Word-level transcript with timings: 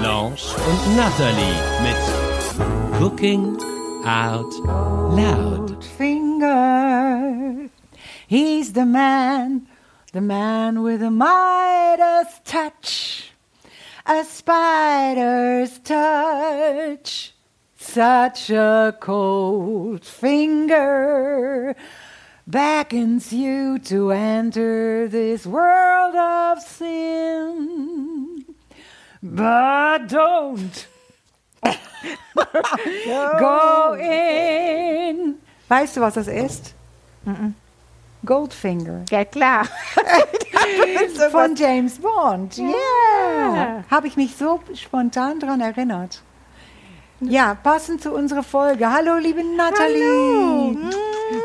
Blanche 0.00 0.54
und 0.56 0.96
Natalie 0.96 1.60
mit 1.82 1.96
Cooking 2.98 3.56
Out 4.04 4.52
Loud. 5.14 5.84
Finger, 5.96 7.68
he's 8.26 8.72
the 8.72 8.84
man, 8.84 9.66
the 10.12 10.20
man 10.20 10.82
with 10.82 11.02
a 11.02 11.10
Midas 11.10 12.40
touch, 12.44 13.32
a 14.06 14.24
spider's 14.24 15.78
touch, 15.80 17.34
such 17.76 18.50
a 18.50 18.96
cold 19.00 20.04
finger. 20.04 21.74
Beckons 22.46 23.32
you 23.32 23.78
to 23.80 24.12
enter 24.12 25.08
this 25.08 25.46
world 25.46 26.14
of 26.14 26.62
sin. 26.62 28.15
But 29.34 30.08
don't 30.08 30.86
go 33.38 33.94
in. 33.94 35.34
Weißt 35.68 35.96
du, 35.96 36.00
was 36.00 36.14
das 36.14 36.28
ist? 36.28 36.74
Goldfinger. 38.24 39.04
Ja, 39.10 39.24
klar. 39.24 39.66
Von 41.30 41.56
James 41.56 41.98
Bond. 41.98 42.56
Ja. 42.58 42.64
Ja. 43.54 43.84
Habe 43.90 44.06
ich 44.06 44.16
mich 44.16 44.36
so 44.36 44.60
spontan 44.74 45.40
daran 45.40 45.60
erinnert. 45.60 46.22
Ja, 47.20 47.54
passend 47.54 48.02
zu 48.02 48.12
unserer 48.12 48.42
Folge. 48.42 48.92
Hallo, 48.92 49.16
liebe 49.16 49.42
Nathalie. 49.42 50.04
Hallo. 50.04 50.76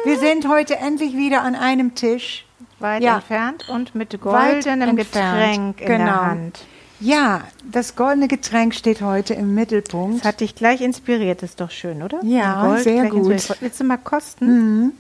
Wir 0.04 0.20
sind 0.20 0.48
heute 0.48 0.76
endlich 0.78 1.16
wieder 1.16 1.42
an 1.42 1.56
einem 1.56 1.96
Tisch. 1.96 2.46
Weit 2.80 3.02
Ja. 3.02 3.16
entfernt 3.16 3.70
und 3.70 3.96
mit 3.96 4.20
goldenem 4.22 4.96
Getränk 4.96 5.82
in 5.82 5.88
genau. 5.88 6.06
der 6.06 6.26
Hand. 6.26 6.66
Ja, 7.02 7.42
das 7.72 7.96
goldene 7.96 8.28
Getränk 8.28 8.76
steht 8.76 9.02
heute 9.02 9.34
im 9.34 9.48
Das 9.48 9.56
Mittelpunkt. 9.56 10.24
hat 10.24 10.40
dich 10.40 10.54
gleich 10.54 10.82
inspiriert, 10.82 11.42
ist 11.42 11.60
doch 11.60 11.72
schön, 11.72 12.04
oder? 12.04 12.20
Ja, 12.24 12.62
Gold 12.68 12.84
sehr 12.84 13.10
gut. 13.10 13.32
Inspiriert. 13.32 13.62
Willst 13.62 13.80
du 13.80 13.84
mal 13.86 13.98
kosten? 13.98 14.92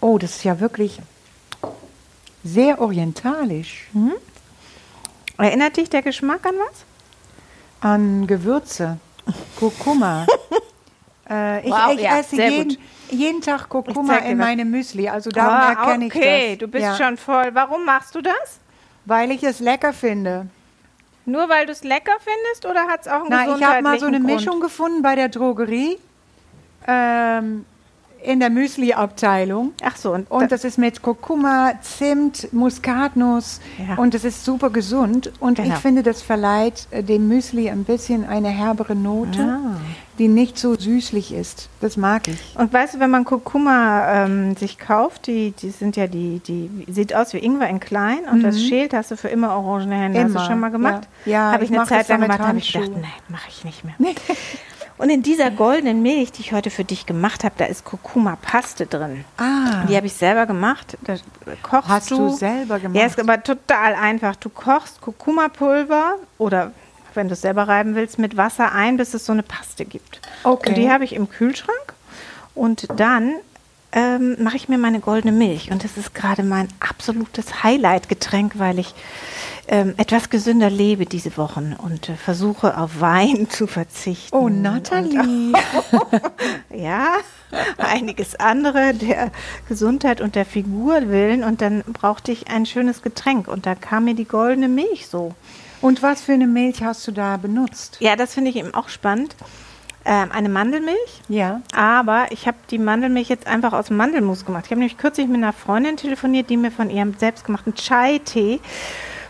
Oh, 0.00 0.18
das 0.18 0.36
ist 0.36 0.44
ja 0.44 0.58
wirklich 0.60 0.98
sehr 2.42 2.80
orientalisch. 2.80 3.86
Erinnert 5.38 5.76
dich 5.76 5.88
der 5.88 6.02
Geschmack 6.02 6.44
an 6.46 6.54
was? 6.56 6.84
An 7.80 8.26
Gewürze, 8.26 8.98
Kurkuma. 9.58 10.26
äh, 11.30 11.60
ich 11.64 11.70
Wow, 11.70 11.92
ich 11.94 12.00
ja, 12.00 12.18
esse 12.18 12.36
jeden, 12.36 12.68
gut. 12.70 12.78
jeden 13.10 13.40
Tag 13.40 13.68
Kurkuma 13.68 14.16
in 14.18 14.38
was. 14.38 14.46
meinem 14.46 14.70
Müsli, 14.70 15.08
also 15.08 15.30
darum 15.30 15.54
Ah, 15.54 15.68
erkenne 15.70 16.06
okay, 16.06 16.52
ich 16.54 16.58
das. 16.58 16.66
du 16.66 16.72
bist 16.72 16.82
Ja, 16.84 16.96
schon 16.96 17.16
voll. 17.16 17.50
Warum 17.52 17.84
machst 17.84 18.14
du 18.16 18.20
das? 18.20 18.58
Weil 19.06 19.30
ich 19.30 19.42
es 19.42 19.60
lecker 19.60 19.92
finde. 19.92 20.48
Nur 21.24 21.48
weil 21.48 21.66
du 21.66 21.72
es 21.72 21.82
lecker 21.82 22.16
findest 22.20 22.66
oder 22.66 22.86
hat 22.86 23.00
es 23.02 23.08
auch 23.08 23.20
einen 23.22 23.30
Na, 23.30 23.56
ich 23.56 23.64
habe 23.64 23.82
mal 23.82 23.98
so 23.98 24.06
eine 24.06 24.18
gesundheitlichen 24.18 24.26
Mischung 24.26 24.50
Grund? 24.60 24.62
gefunden 24.62 25.02
bei 25.02 25.14
der 25.16 25.28
Drogerie 25.28 25.98
ähm, 26.86 27.64
in 28.26 28.40
der 28.40 28.50
Müsli-Abteilung. 28.50 29.72
Ach 29.82 29.96
so, 29.96 30.12
und, 30.12 30.30
Und 30.30 30.50
das 30.52 30.64
ist 30.64 30.78
mit 30.78 31.00
Kurkuma, 31.02 31.72
Zimt, 31.80 32.52
Muskatnuss 32.52 33.60
Ja. 33.78 33.94
und 33.96 34.14
es 34.14 34.24
ist 34.24 34.44
super 34.44 34.70
gesund. 34.70 35.32
Und 35.40 35.58
Genau. 35.58 35.74
ich 35.74 35.80
finde, 35.80 36.02
das 36.02 36.22
verleiht 36.22 36.88
äh, 36.90 37.02
dem 37.02 37.28
Müsli 37.28 37.70
ein 37.70 37.84
bisschen 37.84 38.24
eine 38.28 38.48
herbere 38.48 38.94
Note, 38.96 39.40
Ah. 39.42 39.76
die 40.18 40.28
nicht 40.28 40.58
so 40.58 40.74
süßlich 40.74 41.32
ist. 41.32 41.68
Das 41.80 41.96
mag 41.96 42.26
ich. 42.28 42.56
Und 42.58 42.72
weißt 42.72 42.94
du, 42.94 43.00
wenn 43.00 43.10
man 43.10 43.24
Kurkuma 43.24 44.24
ähm, 44.24 44.56
sich 44.56 44.78
kauft, 44.78 45.26
die, 45.26 45.52
die 45.52 45.70
sind 45.70 45.96
ja 45.96 46.06
die, 46.06 46.40
die 46.40 46.70
sieht 46.90 47.14
aus 47.14 47.32
wie 47.32 47.38
Ingwer 47.38 47.68
in 47.68 47.80
klein 47.80 48.20
und 48.30 48.42
das 48.42 48.60
schält 48.62 48.92
hast 48.94 49.10
du 49.10 49.16
für 49.16 49.28
immer 49.28 49.54
orangene 49.56 49.94
Hände. 49.96 50.18
Hast 50.20 50.30
Mhm. 50.30 50.34
Immer, 50.36 50.40
du 50.40 50.46
schon 50.50 50.60
mal 50.60 50.70
gemacht? 50.70 51.08
ja. 51.26 51.32
Ja, 51.32 51.52
habe 51.52 51.64
ich 51.64 51.70
ich 51.70 51.76
eine 51.78 51.86
Zeit 51.86 52.00
das 52.00 52.08
lang 52.08 52.20
gemacht, 52.22 52.40
habe 52.40 52.58
ich 52.58 52.72
gedacht, 52.72 52.90
nein, 52.92 53.04
mache 53.28 53.48
ich 53.50 53.64
nicht 53.64 53.84
mehr. 53.84 53.94
Und 54.98 55.10
in 55.10 55.22
dieser 55.22 55.50
goldenen 55.50 56.00
Milch, 56.02 56.32
die 56.32 56.40
ich 56.40 56.52
heute 56.52 56.70
für 56.70 56.84
dich 56.84 57.04
gemacht 57.04 57.44
habe, 57.44 57.54
da 57.58 57.66
ist 57.66 57.84
Kurkuma-Paste 57.84 58.86
drin. 58.86 59.24
Ah, 59.36 59.84
Die 59.88 59.96
habe 59.96 60.06
ich 60.06 60.14
selber 60.14 60.46
gemacht. 60.46 60.96
Da 61.04 61.16
kochst 61.62 61.88
Hast 61.88 62.10
du. 62.10 62.16
du 62.16 62.28
selber 62.30 62.78
gemacht? 62.78 62.96
Ja, 62.98 63.06
ist 63.06 63.20
aber 63.20 63.42
total 63.42 63.94
einfach. 63.94 64.36
Du 64.36 64.48
kochst 64.48 65.00
Kurkuma-Pulver 65.02 66.14
oder 66.38 66.72
wenn 67.14 67.28
du 67.28 67.34
es 67.34 67.42
selber 67.42 67.68
reiben 67.68 67.94
willst, 67.94 68.18
mit 68.18 68.36
Wasser 68.36 68.72
ein, 68.72 68.96
bis 68.96 69.12
es 69.14 69.26
so 69.26 69.32
eine 69.32 69.42
Paste 69.42 69.84
gibt. 69.84 70.20
Okay. 70.44 70.68
Und 70.70 70.74
die 70.78 70.90
habe 70.90 71.04
ich 71.04 71.14
im 71.14 71.28
Kühlschrank. 71.28 71.94
Und 72.54 72.88
dann 72.98 73.34
ähm, 73.92 74.36
mache 74.42 74.56
ich 74.56 74.68
mir 74.68 74.78
meine 74.78 75.00
goldene 75.00 75.32
Milch. 75.32 75.70
Und 75.70 75.84
das 75.84 75.96
ist 75.98 76.14
gerade 76.14 76.42
mein 76.42 76.68
absolutes 76.80 77.62
Highlight-Getränk, 77.62 78.58
weil 78.58 78.78
ich 78.78 78.94
ähm, 79.68 79.94
etwas 79.96 80.30
gesünder 80.30 80.70
lebe 80.70 81.06
diese 81.06 81.36
Wochen 81.36 81.74
und 81.76 82.08
äh, 82.08 82.14
versuche 82.14 82.78
auf 82.78 83.00
Wein 83.00 83.48
zu 83.50 83.66
verzichten. 83.66 84.36
oh, 84.36 84.48
Nathalie. 84.48 85.52
Ja, 86.74 87.14
einiges 87.78 88.34
andere 88.38 88.92
der 88.92 89.30
Gesundheit 89.68 90.20
und 90.20 90.34
der 90.34 90.44
Figur 90.44 91.08
willen. 91.08 91.42
Und 91.42 91.62
dann 91.62 91.82
brauchte 91.84 92.30
ich 92.30 92.48
ein 92.48 92.66
schönes 92.66 93.00
Getränk. 93.02 93.48
Und 93.48 93.64
da 93.64 93.74
kam 93.74 94.04
mir 94.04 94.14
die 94.14 94.26
goldene 94.26 94.68
Milch 94.68 95.06
so. 95.06 95.34
Und 95.80 96.02
was 96.02 96.20
für 96.20 96.32
eine 96.32 96.46
Milch 96.46 96.82
hast 96.82 97.06
du 97.08 97.12
da 97.12 97.38
benutzt? 97.38 97.96
Ja, 98.00 98.14
das 98.14 98.34
finde 98.34 98.50
ich 98.50 98.56
eben 98.56 98.74
auch 98.74 98.88
spannend. 98.88 99.36
Ähm, 100.04 100.30
eine 100.32 100.48
Mandelmilch. 100.48 101.22
Ja. 101.28 101.62
Aber 101.74 102.26
ich 102.30 102.46
habe 102.46 102.58
die 102.70 102.78
Mandelmilch 102.78 103.28
jetzt 103.28 103.46
einfach 103.46 103.72
aus 103.72 103.90
Mandelmus 103.90 104.44
gemacht. 104.44 104.66
Ich 104.66 104.70
habe 104.70 104.80
nämlich 104.80 104.98
kürzlich 104.98 105.26
mit 105.26 105.38
einer 105.38 105.52
Freundin 105.52 105.96
telefoniert, 105.96 106.50
die 106.50 106.56
mir 106.56 106.70
von 106.70 106.90
ihrem 106.90 107.14
selbstgemachten 107.14 107.74
Chai-Tee 107.74 108.60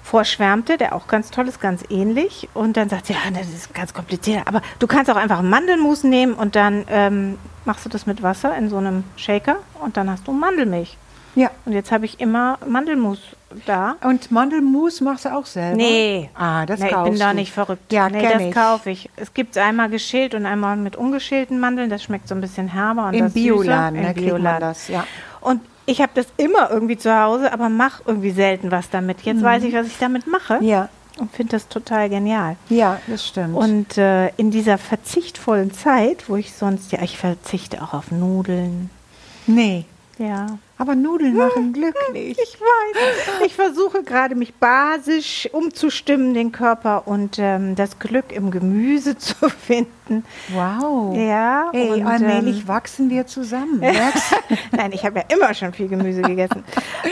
vorschwärmte, 0.06 0.76
der 0.78 0.94
auch 0.94 1.08
ganz 1.08 1.30
toll 1.30 1.48
ist, 1.48 1.60
ganz 1.60 1.82
ähnlich. 1.90 2.48
Und 2.54 2.76
dann 2.76 2.88
sagt 2.88 3.06
sie, 3.06 3.12
ja, 3.12 3.18
das 3.32 3.48
ist 3.48 3.74
ganz 3.74 3.92
kompliziert. 3.92 4.46
Aber 4.46 4.62
du 4.78 4.86
kannst 4.86 5.10
auch 5.10 5.16
einfach 5.16 5.42
Mandelmus 5.42 6.04
nehmen 6.04 6.34
und 6.34 6.54
dann 6.54 6.84
ähm, 6.88 7.38
machst 7.64 7.84
du 7.84 7.88
das 7.88 8.06
mit 8.06 8.22
Wasser 8.22 8.56
in 8.56 8.70
so 8.70 8.76
einem 8.76 9.02
Shaker 9.16 9.56
und 9.82 9.96
dann 9.96 10.08
hast 10.08 10.26
du 10.28 10.32
Mandelmilch. 10.32 10.96
Ja. 11.34 11.50
Und 11.66 11.72
jetzt 11.72 11.90
habe 11.90 12.06
ich 12.06 12.20
immer 12.20 12.58
Mandelmus 12.66 13.18
da. 13.66 13.96
Und 14.02 14.30
Mandelmus 14.30 15.00
machst 15.00 15.24
du 15.24 15.36
auch 15.36 15.44
selber? 15.44 15.76
Nee. 15.76 16.30
Ah, 16.34 16.64
das 16.66 16.80
nee, 16.80 16.86
ich 16.86 16.92
kaufst 16.92 17.10
bin 17.10 17.20
da 17.20 17.34
nicht 17.34 17.52
verrückt. 17.52 17.92
Ja, 17.92 18.08
nee, 18.08 18.22
das 18.22 18.42
ich. 18.42 18.54
kaufe 18.54 18.90
ich. 18.90 19.10
Es 19.16 19.34
gibt 19.34 19.58
einmal 19.58 19.90
geschält 19.90 20.34
und 20.34 20.46
einmal 20.46 20.76
mit 20.76 20.94
ungeschälten 20.96 21.58
Mandeln. 21.58 21.90
Das 21.90 22.02
schmeckt 22.04 22.28
so 22.28 22.34
ein 22.34 22.40
bisschen 22.40 22.68
herber 22.68 23.08
und 23.08 23.14
Im. 23.14 23.32
Bioladen, 23.32 24.02
Im 24.02 24.14
Bioladen. 24.14 24.60
das, 24.60 24.88
ja. 24.88 25.04
Und 25.40 25.60
ich 25.86 26.00
habe 26.00 26.12
das 26.14 26.26
immer 26.36 26.70
irgendwie 26.70 26.96
zu 26.98 27.16
Hause, 27.18 27.52
aber 27.52 27.68
mache 27.68 28.02
irgendwie 28.06 28.30
selten 28.32 28.70
was 28.70 28.90
damit. 28.90 29.22
Jetzt 29.22 29.42
weiß 29.42 29.62
ich, 29.64 29.74
was 29.74 29.86
ich 29.86 29.98
damit 29.98 30.26
mache 30.26 30.58
Mhm. 30.60 30.64
Ja, 30.68 30.88
und 31.18 31.32
finde 31.32 31.52
das 31.52 31.68
total 31.68 32.08
genial. 32.10 32.56
ja, 32.68 33.00
das 33.06 33.26
stimmt. 33.26 33.54
Und 33.56 33.96
äh, 33.96 34.28
in 34.36 34.50
dieser 34.50 34.76
verzichtvollen 34.78 35.72
Zeit, 35.72 36.28
wo 36.28 36.36
ich 36.36 36.52
sonst, 36.52 36.92
ja, 36.92 37.00
ich 37.02 37.16
verzichte 37.18 37.82
auch 37.82 37.94
auf 37.94 38.10
Nudeln. 38.10 38.90
nee, 39.46 39.84
Ja. 40.18 40.58
Aber 40.78 40.94
Nudeln 40.94 41.36
machen 41.36 41.72
glücklich. 41.72 42.36
Ich 42.38 42.60
weiß. 42.60 43.46
Ich 43.46 43.54
versuche 43.54 44.02
gerade, 44.02 44.34
mich 44.34 44.54
basisch 44.54 45.48
umzustimmen, 45.52 46.34
den 46.34 46.52
Körper 46.52 47.06
und 47.06 47.38
ähm, 47.38 47.74
das 47.74 47.98
Glück 47.98 48.32
im 48.32 48.50
Gemüse 48.50 49.16
zu 49.18 49.48
finden. 49.48 50.24
Wow. 50.52 51.16
Ja, 51.16 51.70
Hey, 51.72 52.02
und, 52.02 52.06
allmählich 52.06 52.60
ähm, 52.62 52.68
wachsen 52.68 53.10
wir 53.10 53.26
zusammen. 53.26 53.80
Nein, 54.70 54.92
ich 54.92 55.04
habe 55.04 55.20
ja 55.20 55.36
immer 55.36 55.52
schon 55.54 55.72
viel 55.72 55.88
Gemüse 55.88 56.22
gegessen. 56.22 56.64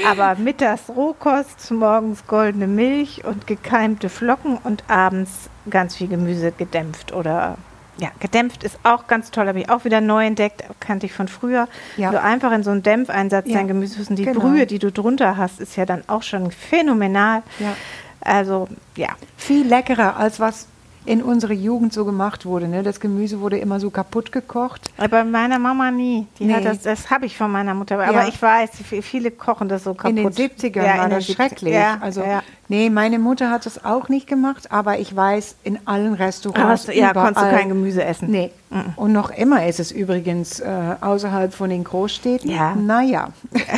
Aber 0.07 0.37
mittags 0.37 0.89
Rohkost, 0.89 1.71
morgens 1.71 2.27
goldene 2.27 2.67
Milch 2.67 3.25
und 3.25 3.47
gekeimte 3.47 4.09
Flocken 4.09 4.59
und 4.63 4.85
abends 4.89 5.51
ganz 5.69 5.97
viel 5.97 6.09
Gemüse 6.09 6.53
gedämpft 6.53 7.13
oder 7.13 7.57
ja, 7.97 8.11
gedämpft 8.21 8.65
ist 8.65 8.79
auch 8.83 9.07
ganz 9.07 9.31
toll, 9.31 9.47
habe 9.47 9.61
ich 9.61 9.71
auch 9.71 9.85
wieder 9.85 10.01
neu 10.01 10.27
entdeckt, 10.27 10.65
kannte 10.81 11.07
ich 11.07 11.13
von 11.13 11.29
früher. 11.29 11.69
Ja. 11.97 12.11
Du 12.11 12.21
einfach 12.21 12.53
in 12.53 12.63
so 12.63 12.71
einen 12.71 12.83
Dämpfeinsatz 12.83 13.47
Ja, 13.47 13.55
dein 13.55 13.69
Gemüse 13.69 14.05
und 14.09 14.17
die 14.17 14.25
genau. 14.25 14.41
Brühe, 14.41 14.67
die 14.67 14.79
du 14.79 14.91
drunter 14.91 15.37
hast, 15.37 15.61
ist 15.61 15.77
ja 15.77 15.87
dann 15.87 16.03
auch 16.09 16.23
schon 16.23 16.51
phänomenal. 16.51 17.43
Ja. 17.59 17.77
Also, 18.21 18.69
ja. 18.97 19.11
Viel 19.37 19.67
leckerer 19.67 20.17
als 20.17 20.41
was 20.41 20.67
in 21.07 21.23
unserer 21.23 21.53
Jugend 21.53 21.93
so 21.93 22.05
gemacht 22.05 22.47
wurde. 22.47 22.67
Ne? 22.67 22.83
Das 22.83 22.99
Gemüse 23.01 23.41
wurde 23.41 23.59
immer 23.59 23.79
so 23.81 23.91
kaputt 23.91 24.33
gekocht. 24.33 24.91
Aber 24.97 25.09
bei 25.09 25.25
meiner 25.25 25.59
Mama 25.59 25.91
nie. 25.91 26.27
Die 26.39 26.45
Nee. 26.47 26.55
hat 26.55 26.65
das 26.65 26.81
das 26.81 27.11
habe 27.11 27.27
ich 27.27 27.37
von 27.37 27.51
meiner 27.53 27.75
Mutter. 27.75 27.97
Aber 27.99 28.23
Ja. 28.23 28.29
ich 28.29 28.41
weiß, 28.41 28.71
vi- 28.91 29.03
viele 29.03 29.31
kochen 29.31 29.69
das 29.69 29.85
so 29.85 29.93
kaputt. 29.95 30.11
In 30.11 30.17
den 30.17 30.33
70ern 30.33 30.85
Ja, 30.85 30.99
war 30.99 31.09
das 31.09 31.27
70 31.27 31.37
schrecklich. 31.37 31.75
Ja, 31.75 31.99
also, 32.01 32.23
ja. 32.23 32.43
nee, 32.69 32.89
meine 32.89 33.19
Mutter 33.19 33.51
hat 33.51 33.67
das 33.67 33.85
auch 33.85 34.09
nicht 34.09 34.27
gemacht, 34.27 34.73
aber 34.73 34.99
ich 34.99 35.15
weiß, 35.15 35.57
in 35.65 35.79
allen 35.87 36.15
Restaurants. 36.15 36.89
hast, 36.89 36.95
ja, 36.95 37.13
konntest 37.13 37.45
du 37.45 37.51
kein 37.51 37.69
Gemüse 37.69 38.03
essen. 38.05 38.31
Nee. 38.31 38.51
Und 38.97 39.13
noch 39.13 39.31
immer 39.31 39.67
ist 39.67 39.81
es 39.81 39.93
übrigens 39.93 40.61
äh, 40.61 40.67
außerhalb 41.01 41.53
von 41.55 41.71
den 41.71 41.85
Großstädten. 41.85 42.51
Ja. 42.51 42.75
Naja. 42.75 43.29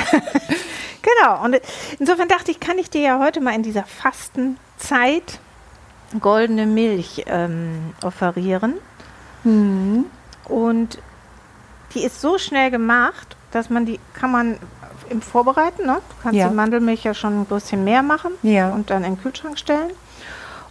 Genau. 1.02 1.44
Und 1.44 1.61
insofern 2.00 2.26
dachte 2.26 2.50
ich, 2.50 2.58
kann 2.58 2.78
ich 2.78 2.90
dir 2.90 3.00
ja 3.00 3.19
heute 3.20 3.40
mal 3.40 3.55
in 3.55 3.62
dieser 3.62 3.84
Fastenzeit 3.84 5.38
goldene 6.20 6.66
Milch 6.66 7.24
ähm, 7.26 7.92
offerieren. 8.02 8.74
Und 9.44 10.98
die 11.94 12.02
ist 12.04 12.20
so 12.20 12.38
schnell 12.38 12.70
gemacht, 12.70 13.36
dass 13.52 13.70
man 13.70 13.86
die 13.86 14.00
kann 14.14 14.30
man 14.32 14.58
im 15.08 15.22
Vorbereiten, 15.22 15.86
ne? 15.86 15.94
Du 16.08 16.14
kannst 16.22 16.36
Ja. 16.38 16.48
die 16.48 16.54
Mandelmilch 16.54 17.04
ja 17.04 17.14
schon 17.14 17.42
ein 17.42 17.44
bisschen 17.44 17.84
mehr 17.84 18.02
machen 18.02 18.32
Ja. 18.42 18.70
und 18.70 18.90
dann 18.90 19.04
in 19.04 19.14
den 19.14 19.22
Kühlschrank 19.22 19.56
stellen. 19.58 19.90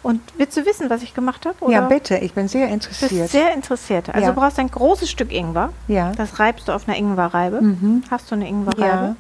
Und 0.03 0.21
willst 0.37 0.55
du 0.57 0.65
wissen, 0.65 0.89
was 0.89 1.01
ich 1.01 1.13
gemacht 1.15 1.45
habe? 1.47 1.71
Ja, 1.71 1.81
bitte, 1.81 2.17
ich 2.17 2.33
bin 2.33 2.47
sehr 2.47 2.67
Du 2.67 2.73
bist 2.75 3.01
interessiert. 3.01 3.29
sehr 3.29 3.53
interessiert. 3.53 4.09
Also 4.09 4.21
Ja. 4.27 4.33
du 4.33 4.39
brauchst 4.39 4.59
ein 4.59 4.69
großes 4.69 5.09
Stück 5.09 5.31
Ingwer. 5.31 5.71
Ja. 5.87 6.11
Das 6.11 6.37
reibst 6.39 6.67
du 6.67 6.73
auf 6.73 6.87
einer 6.87 6.97
Ingwerreibe. 6.97 7.61
Mhm. 7.61 8.03
Hast 8.11 8.29
du 8.29 8.35
eine 8.35 8.47
Ingwerreibe? 8.47 8.83
Ja. 8.83 9.15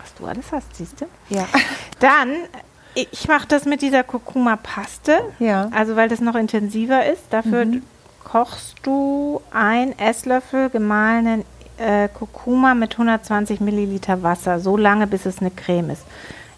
Was 0.00 0.14
du 0.14 0.26
alles 0.26 0.52
hast, 0.52 0.76
siehst 0.76 1.00
du? 1.00 1.06
Ja. 1.30 1.46
Dann, 1.98 2.28
ich 2.94 3.28
mache 3.28 3.46
das 3.48 3.64
mit 3.64 3.82
dieser 3.82 4.02
Kurkuma-Paste. 4.04 5.20
Ja. 5.38 5.68
Also 5.72 5.96
weil 5.96 6.08
das 6.08 6.20
noch 6.20 6.34
intensiver 6.34 7.06
ist. 7.06 7.22
Dafür 7.30 7.66
kochst 8.24 8.76
du 8.82 9.40
ein 9.52 9.98
Esslöffel 9.98 10.70
gemahlenen 10.70 11.44
äh, 11.78 12.08
Kurkuma 12.08 12.74
mit 12.74 12.92
120 12.92 13.60
Milliliter 13.60 14.22
Wasser. 14.22 14.60
So 14.60 14.76
lange, 14.76 15.06
bis 15.06 15.26
es 15.26 15.38
eine 15.40 15.50
Creme 15.50 15.90
ist. 15.90 16.02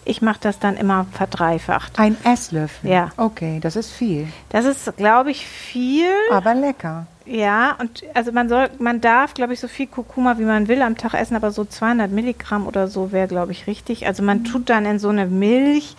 Ich 0.05 0.21
mache 0.21 0.39
das 0.41 0.59
dann 0.59 0.77
immer 0.77 1.07
verdreifacht. 1.13 1.99
Ein 1.99 2.17
Esslöffel. 2.25 2.91
Ja. 2.91 3.09
Okay, 3.17 3.59
das 3.63 3.75
ist 3.75 3.91
viel, 3.91 4.29
Das 4.51 4.67
ist, 4.67 4.97
glaube 4.99 5.31
ich, 5.31 5.47
viel. 5.47 6.11
aber 6.31 6.55
lecker. 6.55 7.07
Ja, 7.27 7.77
und 7.81 8.05
also 8.13 8.33
man 8.33 8.49
soll, 8.49 8.69
man 8.79 9.01
darf, 9.01 9.35
glaube 9.35 9.55
ich, 9.55 9.61
so 9.61 9.69
viel 9.69 9.87
Kurkuma, 9.87 10.39
wie 10.39 10.45
man 10.45 10.69
will, 10.69 10.83
am 10.83 10.97
Tag 10.99 11.15
essen, 11.15 11.37
aber 11.37 11.51
so 11.51 11.65
200 11.65 12.11
Milligramm 12.11 12.67
oder 12.67 12.87
so 12.89 13.13
wäre, 13.13 13.29
glaube 13.29 13.53
ich, 13.53 13.67
richtig. 13.67 14.07
Also 14.07 14.23
man 14.23 14.45
tut 14.45 14.69
dann 14.69 14.85
in 14.85 14.99
so 14.99 15.09
eine 15.09 15.27
Milch 15.27 15.97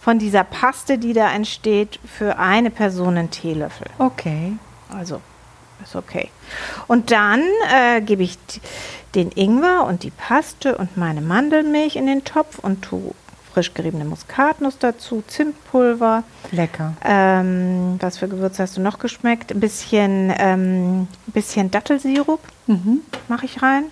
von 0.00 0.18
dieser 0.18 0.44
Paste, 0.44 0.98
die 0.98 1.14
da 1.14 1.32
entsteht, 1.32 1.98
für 2.04 2.38
eine 2.38 2.70
Person 2.70 3.16
einen 3.16 3.30
Teelöffel. 3.30 3.88
Okay. 3.98 4.52
Also 4.90 5.20
ist 5.82 5.96
okay. 5.96 6.30
Und 6.86 7.10
dann 7.10 7.42
äh, 7.72 8.00
gebe 8.00 8.22
ich 8.22 8.38
den 9.14 9.30
Ingwer 9.32 9.84
und 9.84 10.02
die 10.02 10.10
Paste 10.10 10.76
und 10.76 10.96
meine 10.96 11.22
Mandelmilch 11.22 11.96
in 11.96 12.06
den 12.06 12.24
Topf 12.24 12.58
und 12.58 12.82
tue 12.82 13.14
frisch 13.56 13.72
geriebene 13.72 14.04
Muskatnuss 14.04 14.76
dazu, 14.76 15.22
Zimtpulver. 15.26 16.24
Lecker. 16.52 16.92
Ähm, 17.02 17.96
was 18.00 18.18
für 18.18 18.28
Gewürze 18.28 18.62
hast 18.62 18.76
du 18.76 18.82
noch 18.82 18.98
geschmeckt? 18.98 19.50
Ein 19.50 19.60
bisschen, 19.60 20.30
ähm, 20.36 21.08
bisschen 21.28 21.70
Dattelsirup 21.70 22.40
Mhm. 22.66 23.00
mache 23.28 23.46
ich 23.46 23.62
rein. 23.62 23.84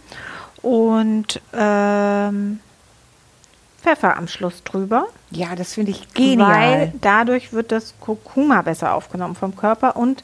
Und 0.60 1.40
ähm, 1.54 2.60
Pfeffer 3.80 4.18
am 4.18 4.28
Schluss 4.28 4.62
drüber. 4.64 5.06
Ja, 5.30 5.54
das 5.56 5.72
finde 5.72 5.92
ich 5.92 6.12
genial. 6.12 6.50
Weil 6.50 6.92
dadurch 7.00 7.54
wird 7.54 7.72
das 7.72 7.94
Kurkuma 8.00 8.60
besser 8.60 8.92
aufgenommen 8.92 9.34
vom 9.34 9.56
Körper 9.56 9.96
und 9.96 10.22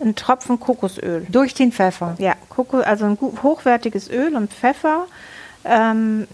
ein 0.00 0.14
Tropfen 0.16 0.58
Kokosöl. 0.58 1.26
Durch 1.28 1.52
den 1.52 1.72
Pfeffer. 1.72 2.14
Ja, 2.18 2.36
also 2.84 3.04
ein 3.04 3.18
hochwertiges 3.42 4.08
Öl 4.08 4.34
und 4.34 4.50
Pfeffer 4.50 5.04
ähm, 5.64 6.26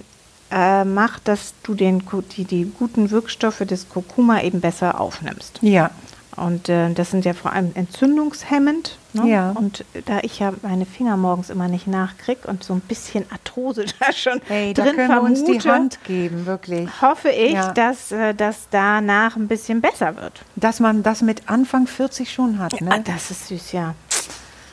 äh, 0.51 0.85
macht, 0.85 1.29
dass 1.29 1.55
du 1.63 1.75
den, 1.75 2.03
die, 2.37 2.45
die 2.45 2.65
guten 2.79 3.11
Wirkstoffe 3.11 3.59
des 3.59 3.89
Kurkuma 3.89 4.43
eben 4.43 4.61
besser 4.61 5.01
aufnimmst. 5.01 5.59
Ja. 5.63 5.91
Und 6.37 6.69
äh, 6.69 6.93
das 6.95 7.11
sind 7.11 7.25
ja 7.25 7.35
vor 7.35 7.53
allem 7.53 7.73
entzündungshemmend. 7.75 8.97
Ne? 9.13 9.29
Ja. 9.29 9.51
Und 9.53 9.85
da 10.07 10.19
ich 10.23 10.39
ja 10.39 10.53
meine 10.63 10.87
Finger 10.87 11.17
morgens 11.17 11.51
immer 11.51 11.67
nicht 11.67 11.87
nachkrieg 11.89 12.39
und 12.47 12.63
so 12.63 12.75
ein 12.75 12.81
bisschen 12.81 13.25
Arthrose 13.31 13.87
da 14.01 14.13
schon 14.13 14.41
Hey, 14.47 14.73
da 14.75 14.85
drin 14.85 14.97
können 14.97 15.09
wir 15.09 15.23
uns 15.23 15.41
die 15.41 15.59
vermute, 15.59 15.73
Hand 15.73 15.99
geben, 16.05 16.47
wirklich. 16.47 16.89
hoffe 17.03 17.31
ich, 17.31 17.53
Ja. 17.55 17.73
dass 17.73 18.13
äh, 18.13 18.35
das 18.35 18.69
danach 18.71 19.35
ein 19.37 19.49
bisschen 19.49 19.81
besser 19.81 20.15
wird. 20.17 20.43
Dass 20.57 20.79
man 20.79 21.03
das 21.03 21.23
mit 21.23 21.49
Anfang 21.49 21.87
40 21.87 22.31
schon 22.33 22.59
hat, 22.59 22.75
Ah, 22.81 22.85
ne? 22.85 23.03
das 23.05 23.31
ist 23.31 23.49
süß, 23.49 23.73
ja. 23.73 23.95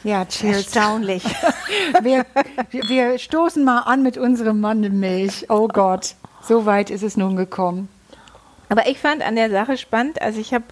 Ja, 0.06 0.24
cheers. 0.26 0.58
Erstaunlich. 0.58 1.24
Wir, 2.02 2.26
wir- 2.72 3.18
stoßen 3.18 3.64
mal 3.64 3.80
an 3.82 4.04
mit 4.04 4.18
unserem 4.18 4.62
Mandelmilch. 4.62 5.48
Oh 5.50 5.68
Gott, 5.68 6.16
so 6.42 6.66
weit 6.66 6.90
ist 6.92 7.04
es 7.04 7.18
nun 7.18 7.36
gekommen. 7.36 7.90
Aber 8.70 8.88
ich 8.88 9.00
fand 9.00 9.22
an 9.24 9.36
der 9.36 9.50
Sache 9.50 9.78
spannend, 9.78 10.22
also 10.22 10.40
ich 10.40 10.54
habe 10.54 10.66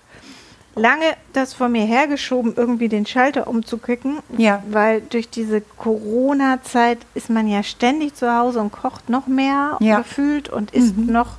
lange 0.76 1.06
das 1.34 1.54
vor 1.54 1.68
mir 1.70 1.86
hergeschoben, 1.86 2.54
irgendwie 2.56 2.90
den 2.90 3.06
Schalter 3.06 3.48
umzukicken, 3.48 4.18
Ja. 4.38 4.64
weil 4.70 5.02
durch 5.02 5.30
diese 5.30 5.62
Corona-Zeit 5.62 7.00
ist 7.16 7.30
man 7.30 7.48
ja 7.48 7.64
ständig 7.64 8.16
zu 8.16 8.36
Hause 8.36 8.60
und 8.60 8.72
kocht 8.72 9.10
noch 9.10 9.28
mehr 9.28 9.78
Ja. 9.80 9.98
gefühlt 10.00 10.50
und 10.50 10.72
isst 10.72 10.98
noch 10.98 11.34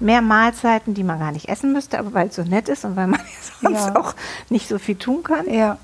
mehr 0.00 0.20
Mahlzeiten, 0.20 0.92
die 0.94 1.04
man 1.04 1.18
gar 1.18 1.32
nicht 1.32 1.48
essen 1.48 1.72
müsste, 1.72 1.98
aber 1.98 2.12
weil 2.12 2.28
es 2.28 2.36
so 2.36 2.42
nett 2.42 2.68
ist 2.68 2.84
und 2.84 2.96
weil 2.96 3.06
man 3.06 3.20
ja 3.20 3.26
sonst 3.70 3.86
Ja. 3.86 3.96
auch 3.96 4.14
nicht 4.50 4.68
so 4.68 4.78
viel 4.78 4.96
tun 4.96 5.22
kann. 5.22 5.48
Ja, 5.52 5.78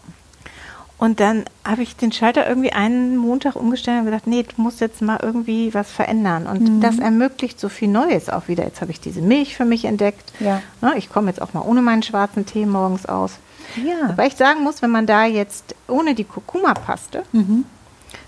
Und 1.02 1.18
dann 1.18 1.46
habe 1.64 1.82
ich 1.82 1.96
den 1.96 2.12
Schalter 2.12 2.48
irgendwie 2.48 2.72
einen 2.72 3.16
Montag 3.16 3.56
umgestellt 3.56 3.98
und 3.98 4.04
gedacht, 4.04 4.28
nee, 4.28 4.44
du 4.44 4.62
musst 4.62 4.80
jetzt 4.80 5.02
mal 5.02 5.18
irgendwie 5.20 5.74
was 5.74 5.90
verändern. 5.90 6.46
Und 6.46 6.60
Mhm. 6.76 6.80
das 6.80 7.00
ermöglicht 7.00 7.58
so 7.58 7.68
viel 7.68 7.88
Neues 7.88 8.28
auch 8.28 8.46
wieder. 8.46 8.62
Jetzt 8.62 8.80
habe 8.80 8.92
ich 8.92 9.00
diese 9.00 9.20
Milch 9.20 9.56
für 9.56 9.64
mich 9.64 9.84
entdeckt. 9.84 10.32
Ja. 10.38 10.62
Ne, 10.80 10.92
ich 10.96 11.10
komme 11.10 11.26
jetzt 11.26 11.42
auch 11.42 11.54
mal 11.54 11.62
ohne 11.62 11.82
meinen 11.82 12.04
schwarzen 12.04 12.46
Tee 12.46 12.66
morgens 12.66 13.04
aus. 13.06 13.38
Ja. 13.84 14.10
Wobei 14.10 14.28
ich 14.28 14.36
sagen 14.36 14.62
muss, 14.62 14.80
wenn 14.80 14.90
man 14.92 15.06
da 15.06 15.24
jetzt 15.24 15.74
ohne 15.88 16.14
die 16.14 16.22
Kurkuma-Paste, 16.24 17.24
Mhm. 17.32 17.64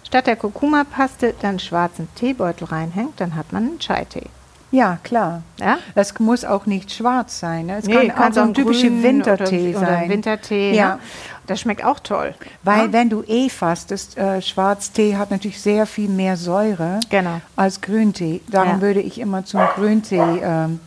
statt 0.02 0.26
der 0.26 0.34
Kurkuma-Paste 0.34 1.34
dann 1.42 1.60
schwarzen 1.60 2.08
Teebeutel 2.16 2.64
reinhängt, 2.66 3.20
dann 3.20 3.36
hat 3.36 3.52
man 3.52 3.62
einen 3.68 3.78
Chai-Tee. 3.78 4.26
Ja, 4.74 4.98
klar. 5.02 5.42
Ja? 5.60 5.78
Das 5.94 6.18
muss 6.18 6.44
auch 6.44 6.66
nicht 6.66 6.92
schwarz 6.92 7.38
sein. 7.40 7.66
Ne? 7.66 7.76
Es 7.78 7.84
Nee, 7.86 7.94
kann 7.94 8.10
auch 8.10 8.14
kann's 8.16 8.34
so 8.36 8.40
auch 8.42 8.46
ein 8.46 8.54
typischer 8.54 8.88
Wintertee 9.02 9.70
oder, 9.70 9.78
Oder 9.78 9.86
sein. 9.86 9.96
ein 10.04 10.10
Wintertee. 10.10 10.74
Ja. 10.74 10.94
Ne? 10.96 11.00
Das 11.46 11.60
schmeckt 11.60 11.84
auch 11.84 12.00
toll. 12.00 12.34
Weil 12.62 12.86
ne? 12.88 12.92
wenn 12.92 13.10
du 13.10 13.22
eh 13.26 13.48
fastest, 13.48 14.16
äh, 14.18 14.40
Schwarztee 14.42 15.16
hat 15.16 15.30
natürlich 15.30 15.60
sehr 15.60 15.86
viel 15.86 16.08
mehr 16.08 16.36
Säure 16.36 17.00
Genau. 17.10 17.40
als 17.56 17.80
Grüntee. 17.80 18.40
Darum 18.48 18.68
Ja. 18.76 18.80
würde 18.80 19.00
ich 19.00 19.18
immer 19.20 19.44
zum 19.44 19.60
Grüntee 19.76 20.40
ähm, 20.42 20.80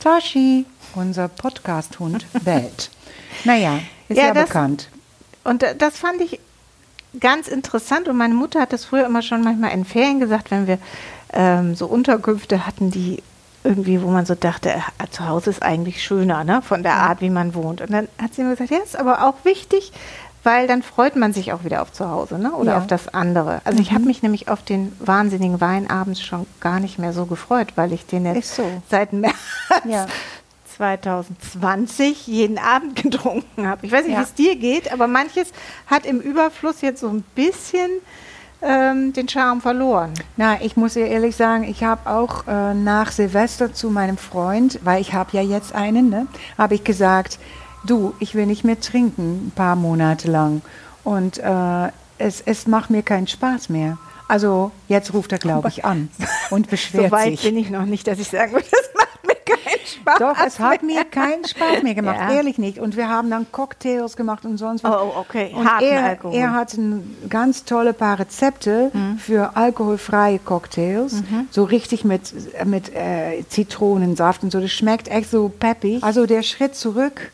Tashi, 0.00 0.66
unser 0.94 1.28
Podcast-Hund, 1.28 2.26
wählt. 2.44 2.90
Naja, 3.44 3.78
ist 4.08 4.16
ja, 4.18 4.28
Ja, 4.28 4.34
das- 4.34 4.46
bekannt. 4.48 4.88
Und 5.44 5.62
da- 5.62 5.74
das 5.74 5.98
fand 5.98 6.20
ich 6.20 6.40
ganz 7.20 7.48
interessant. 7.48 8.08
Und 8.08 8.16
meine 8.16 8.34
Mutter 8.34 8.60
hat 8.60 8.72
das 8.72 8.84
früher 8.84 9.06
immer 9.06 9.22
schon 9.22 9.42
manchmal 9.42 9.72
in 9.72 9.84
Ferien 9.84 10.20
gesagt, 10.20 10.50
wenn 10.50 10.66
wir 10.66 10.78
ähm, 11.32 11.74
so 11.74 11.86
Unterkünfte 11.86 12.66
hatten, 12.66 12.90
die 12.92 13.22
irgendwie, 13.64 14.02
wo 14.02 14.08
man 14.08 14.26
so 14.26 14.34
dachte, 14.34 14.70
äh, 14.70 15.08
zu 15.10 15.26
Hause 15.26 15.50
ist 15.50 15.62
eigentlich 15.62 16.02
schöner, 16.04 16.44
ne? 16.44 16.62
von 16.62 16.82
der 16.82 16.94
Art, 16.94 17.20
wie 17.22 17.30
man 17.30 17.54
wohnt. 17.54 17.80
Und 17.80 17.90
dann 17.92 18.08
hat 18.22 18.34
sie 18.34 18.42
immer 18.42 18.50
gesagt, 18.50 18.70
ja, 18.70 18.78
ist 18.78 18.96
aber 18.98 19.26
auch 19.26 19.44
wichtig, 19.44 19.92
weil 20.42 20.66
dann 20.66 20.82
freut 20.82 21.16
man 21.16 21.32
sich 21.32 21.52
auch 21.54 21.64
wieder 21.64 21.80
auf 21.80 21.90
zu 21.92 22.10
Hause 22.10 22.38
ne? 22.38 22.52
oder 22.52 22.72
Ja. 22.72 22.78
auf 22.78 22.86
das 22.86 23.08
andere. 23.14 23.62
Also 23.64 23.80
ich 23.80 23.92
habe 23.92 24.04
mich 24.04 24.22
nämlich 24.22 24.48
auf 24.48 24.62
den 24.62 24.92
wahnsinnigen 25.00 25.60
Wein 25.62 25.88
abends 25.88 26.20
schon 26.22 26.46
gar 26.60 26.78
nicht 26.80 26.98
mehr 26.98 27.14
so 27.14 27.24
gefreut, 27.24 27.68
weil 27.76 27.92
ich 27.94 28.04
den 28.06 28.26
jetzt 28.26 28.54
so. 28.54 28.64
seit 28.90 29.12
März 29.14 29.34
Ja. 29.86 30.06
2020 30.76 32.26
jeden 32.26 32.58
Abend 32.58 32.96
getrunken 33.02 33.66
habe. 33.66 33.86
Ich 33.86 33.92
weiß 33.92 34.04
nicht, 34.04 34.12
Ja. 34.14 34.18
wie 34.20 34.24
es 34.24 34.34
dir 34.34 34.56
geht, 34.56 34.92
aber 34.92 35.06
manches 35.06 35.52
hat 35.86 36.04
im 36.06 36.20
Überfluss 36.20 36.80
jetzt 36.80 37.00
so 37.00 37.08
ein 37.08 37.22
bisschen 37.34 37.90
ähm, 38.62 39.12
den 39.12 39.28
Charme 39.28 39.60
verloren. 39.60 40.14
Na, 40.36 40.60
ich 40.62 40.76
muss 40.76 40.94
dir 40.94 41.06
ehrlich 41.06 41.36
sagen, 41.36 41.64
ich 41.64 41.84
habe 41.84 42.08
auch 42.10 42.46
äh, 42.46 42.74
nach 42.74 43.12
Silvester 43.12 43.72
zu 43.74 43.90
meinem 43.90 44.16
Freund, 44.16 44.80
weil 44.84 45.00
ich 45.00 45.12
habe 45.12 45.30
ja 45.32 45.42
jetzt 45.42 45.74
einen, 45.74 46.08
ne, 46.10 46.26
habe 46.56 46.74
ich 46.74 46.84
gesagt, 46.84 47.38
du, 47.84 48.14
ich 48.20 48.34
will 48.34 48.46
nicht 48.46 48.64
mehr 48.64 48.80
trinken, 48.80 49.48
ein 49.48 49.52
paar 49.54 49.76
Monate 49.76 50.30
lang. 50.30 50.62
Und 51.02 51.38
äh, 51.38 51.88
es, 52.18 52.40
es 52.40 52.66
macht 52.66 52.90
mir 52.90 53.02
keinen 53.02 53.26
Spaß 53.26 53.68
mehr. 53.68 53.98
Also 54.26 54.70
jetzt 54.88 55.12
ruft 55.12 55.32
er, 55.32 55.38
glaube 55.38 55.68
ich, 55.68 55.84
an 55.84 56.08
und 56.50 56.66
So 56.66 56.70
beschwert 56.70 57.12
weit 57.12 57.32
sich. 57.32 57.42
bin 57.42 57.58
ich 57.58 57.68
noch 57.70 57.84
nicht, 57.84 58.06
dass 58.06 58.18
ich 58.18 58.28
sagen 58.28 58.52
würde, 58.52 58.66
das 58.70 59.03
Spaß. 59.84 60.18
Doch, 60.18 60.36
es 60.46 60.58
hat 60.58 60.82
mir 60.82 61.04
keinen 61.04 61.44
Spaß 61.44 61.82
mehr 61.82 61.94
gemacht, 61.94 62.16
Ja. 62.28 62.32
ehrlich 62.34 62.58
nicht. 62.58 62.78
Und 62.78 62.96
wir 62.96 63.08
haben 63.08 63.30
dann 63.30 63.46
Cocktails 63.52 64.16
gemacht 64.16 64.44
und 64.44 64.56
sonst 64.58 64.84
was. 64.84 64.92
Oh, 64.94 65.12
okay, 65.20 65.52
Und 65.54 65.70
harten 65.70 65.84
er, 65.86 66.04
Alkohol. 66.04 66.36
Mhm. 66.36 66.42
er 66.42 66.52
hat 66.54 66.74
ein 66.74 67.16
ganz 67.28 67.64
tolle 67.64 67.92
paar 67.92 68.18
Rezepte 68.18 68.90
für 69.18 69.56
alkoholfreie 69.56 70.38
Cocktails. 70.38 71.22
So 71.50 71.64
richtig 71.64 72.04
mit, 72.04 72.32
mit 72.64 72.94
äh, 72.94 73.44
Zitronensaft 73.48 74.42
und 74.42 74.50
so. 74.52 74.60
Das 74.60 74.70
schmeckt 74.72 75.08
echt 75.08 75.30
so 75.30 75.48
peppig. 75.48 76.02
Also 76.02 76.26
der 76.26 76.42
Schritt 76.42 76.74
zurück 76.76 77.30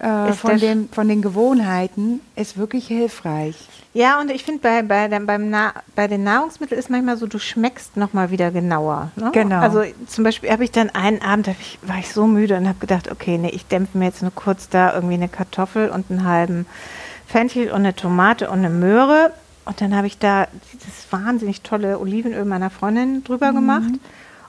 äh, 0.00 0.32
von, 0.32 0.58
dem, 0.58 0.88
von 0.90 1.08
den 1.08 1.22
Gewohnheiten 1.22 2.20
ist 2.36 2.56
wirklich 2.56 2.86
hilfreich. 2.86 3.56
Ja, 3.92 4.20
und 4.20 4.30
ich 4.30 4.44
finde, 4.44 4.60
bei, 4.62 4.82
bei, 4.82 5.08
dem- 5.08 5.26
beim 5.26 5.50
Na 5.50 5.72
bei 5.96 6.06
den 6.08 6.22
Nahrungsmitteln 6.24 6.78
ist 6.78 6.90
manchmal 6.90 7.16
so, 7.16 7.26
du 7.26 7.38
schmeckst 7.38 7.96
noch 7.96 8.12
mal 8.12 8.30
wieder 8.30 8.50
genauer. 8.50 9.10
Ne? 9.16 9.30
Genau. 9.32 9.60
Also 9.60 9.82
zum 10.06 10.24
Beispiel 10.24 10.50
habe 10.50 10.64
ich 10.64 10.70
dann 10.70 10.90
einen 10.90 11.20
Abend, 11.22 11.48
ich, 11.48 11.78
war 11.82 11.98
ich 11.98 12.12
so 12.12 12.26
müde 12.26 12.56
und 12.56 12.66
habe 12.68 12.78
gedacht, 12.78 13.10
okay, 13.10 13.36
nee, 13.36 13.50
ich 13.50 13.66
dämpfe 13.66 13.98
mir 13.98 14.06
jetzt 14.06 14.22
nur 14.22 14.30
kurz 14.34 14.68
da 14.68 14.94
irgendwie 14.94 15.14
eine 15.14 15.28
Kartoffel 15.28 15.90
und 15.90 16.10
einen 16.10 16.24
halben 16.24 16.66
Fenchel 17.26 17.68
und 17.70 17.76
eine 17.78 17.94
Tomate 17.94 18.48
und 18.48 18.58
eine 18.60 18.70
Möhre. 18.70 19.32
Und 19.64 19.80
dann 19.80 19.94
habe 19.94 20.06
ich 20.06 20.18
da 20.18 20.46
dieses 20.72 21.10
wahnsinnig 21.12 21.62
tolle 21.62 21.98
Olivenöl 22.00 22.44
meiner 22.44 22.70
Freundin 22.70 23.22
drüber 23.24 23.52
gemacht 23.52 23.92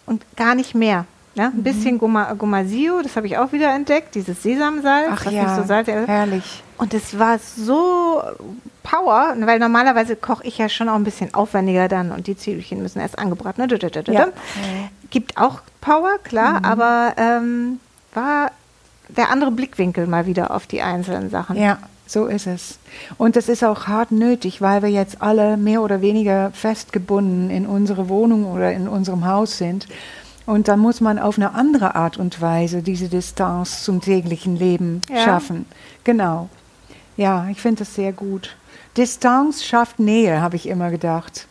und 0.05 0.23
gar 0.37 0.55
nicht 0.55 0.75
mehr. 0.75 1.05
Ja, 1.33 1.45
ein 1.45 1.63
bisschen 1.63 1.97
Goma, 1.97 2.33
Gomasio, 2.33 3.01
das 3.01 3.15
habe 3.15 3.25
ich 3.27 3.37
auch 3.37 3.53
wieder 3.53 3.73
entdeckt, 3.73 4.15
dieses 4.15 4.43
Sesamsalz, 4.43 5.07
Ach 5.13 5.25
was 5.25 5.33
ja, 5.33 5.43
nicht 5.43 5.55
so 5.55 5.63
salzig 5.63 5.95
ist. 5.95 6.07
herrlich. 6.07 6.63
Und 6.77 6.93
es 6.93 7.17
war 7.17 7.39
so 7.39 8.21
Power, 8.83 9.35
weil 9.39 9.59
normalerweise 9.59 10.15
koche 10.17 10.43
ich 10.45 10.57
ja 10.57 10.67
schon 10.67 10.89
auch 10.89 10.95
ein 10.95 11.03
bisschen 11.05 11.33
aufwendiger 11.33 11.87
dann 11.87 12.11
und 12.11 12.27
die 12.27 12.35
Zwiebelchen 12.35 12.81
müssen 12.81 12.99
erst 12.99 13.17
angebraten. 13.17 13.65
Ne? 13.65 13.77
Ja. 14.07 14.27
Gibt 15.09 15.37
auch 15.37 15.61
Power, 15.79 16.17
klar, 16.23 16.59
Mhm. 16.59 16.65
aber 16.65 17.13
ähm, 17.17 17.79
war 18.13 18.51
der 19.07 19.29
andere 19.29 19.51
Blickwinkel 19.51 20.07
mal 20.07 20.25
wieder 20.25 20.51
auf 20.51 20.67
die 20.67 20.81
einzelnen 20.81 21.29
Sachen. 21.29 21.55
Ja, 21.57 21.77
so 22.07 22.25
ist 22.25 22.47
es. 22.47 22.77
Und 23.17 23.35
das 23.37 23.47
ist 23.47 23.63
auch 23.63 23.87
hart 23.87 24.11
nötig, 24.11 24.61
weil 24.61 24.81
wir 24.81 24.89
jetzt 24.89 25.21
alle 25.21 25.55
mehr 25.57 25.81
oder 25.81 26.01
weniger 26.01 26.51
festgebunden 26.51 27.49
in 27.49 27.65
unsere 27.65 28.09
Wohnung 28.09 28.51
oder 28.51 28.71
in 28.73 28.87
unserem 28.89 29.25
Haus 29.25 29.57
sind. 29.57 29.87
Und 30.51 30.67
dann 30.67 30.79
muss 30.79 30.99
man 30.99 31.17
auf 31.17 31.37
eine 31.37 31.53
andere 31.53 31.95
Art 31.95 32.17
und 32.17 32.41
Weise 32.41 32.81
diese 32.81 33.07
Distanz 33.07 33.83
zum 33.83 34.01
täglichen 34.01 34.57
Leben 34.57 34.99
Ja. 35.09 35.23
schaffen. 35.23 35.65
Genau. 36.03 36.49
Ja, 37.15 37.47
ich 37.49 37.61
finde 37.61 37.79
das 37.79 37.95
sehr 37.95 38.11
gut. 38.11 38.57
Distanz 38.97 39.63
schafft 39.63 39.99
Nähe, 39.99 40.41
habe 40.41 40.57
ich 40.57 40.67
immer 40.67 40.89
gedacht. 40.91 41.47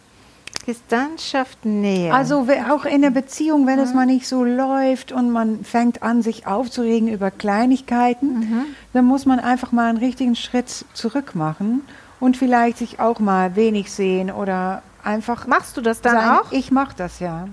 Distanz 0.67 1.25
schafft 1.25 1.65
Nähe. 1.65 2.13
Also 2.13 2.47
auch 2.71 2.85
in 2.85 3.01
der 3.01 3.09
Beziehung, 3.11 3.67
wenn 3.67 3.79
es 3.79 3.95
mal 3.95 4.05
nicht 4.05 4.29
so 4.29 4.45
läuft 4.45 5.13
und 5.13 5.31
man 5.31 5.65
fängt 5.65 6.03
an, 6.03 6.21
sich 6.21 6.47
aufzuregen 6.47 7.09
über 7.09 7.31
Kleinigkeiten, 7.31 8.67
dann 8.93 9.07
muss 9.07 9.25
man 9.25 9.41
einfach 9.41 9.73
mal 9.73 9.89
einen 9.89 9.97
richtigen 9.97 10.37
Schritt 10.37 10.85
zurück 10.93 11.35
machen 11.35 11.81
und 12.21 12.37
vielleicht 12.37 12.77
sich 12.77 13.01
auch 13.01 13.19
mal 13.19 13.57
wenig 13.57 13.91
sehen 13.91 14.31
oder 14.31 14.83
einfach 15.03 15.47
Machst 15.47 15.79
du 15.79 15.81
das 15.81 16.03
dann 16.03 16.17
sein- 16.17 16.29
auch? 16.39 16.53
Ich 16.53 16.71
mache 16.71 16.95
das 16.99 17.19
ja. 17.21 17.49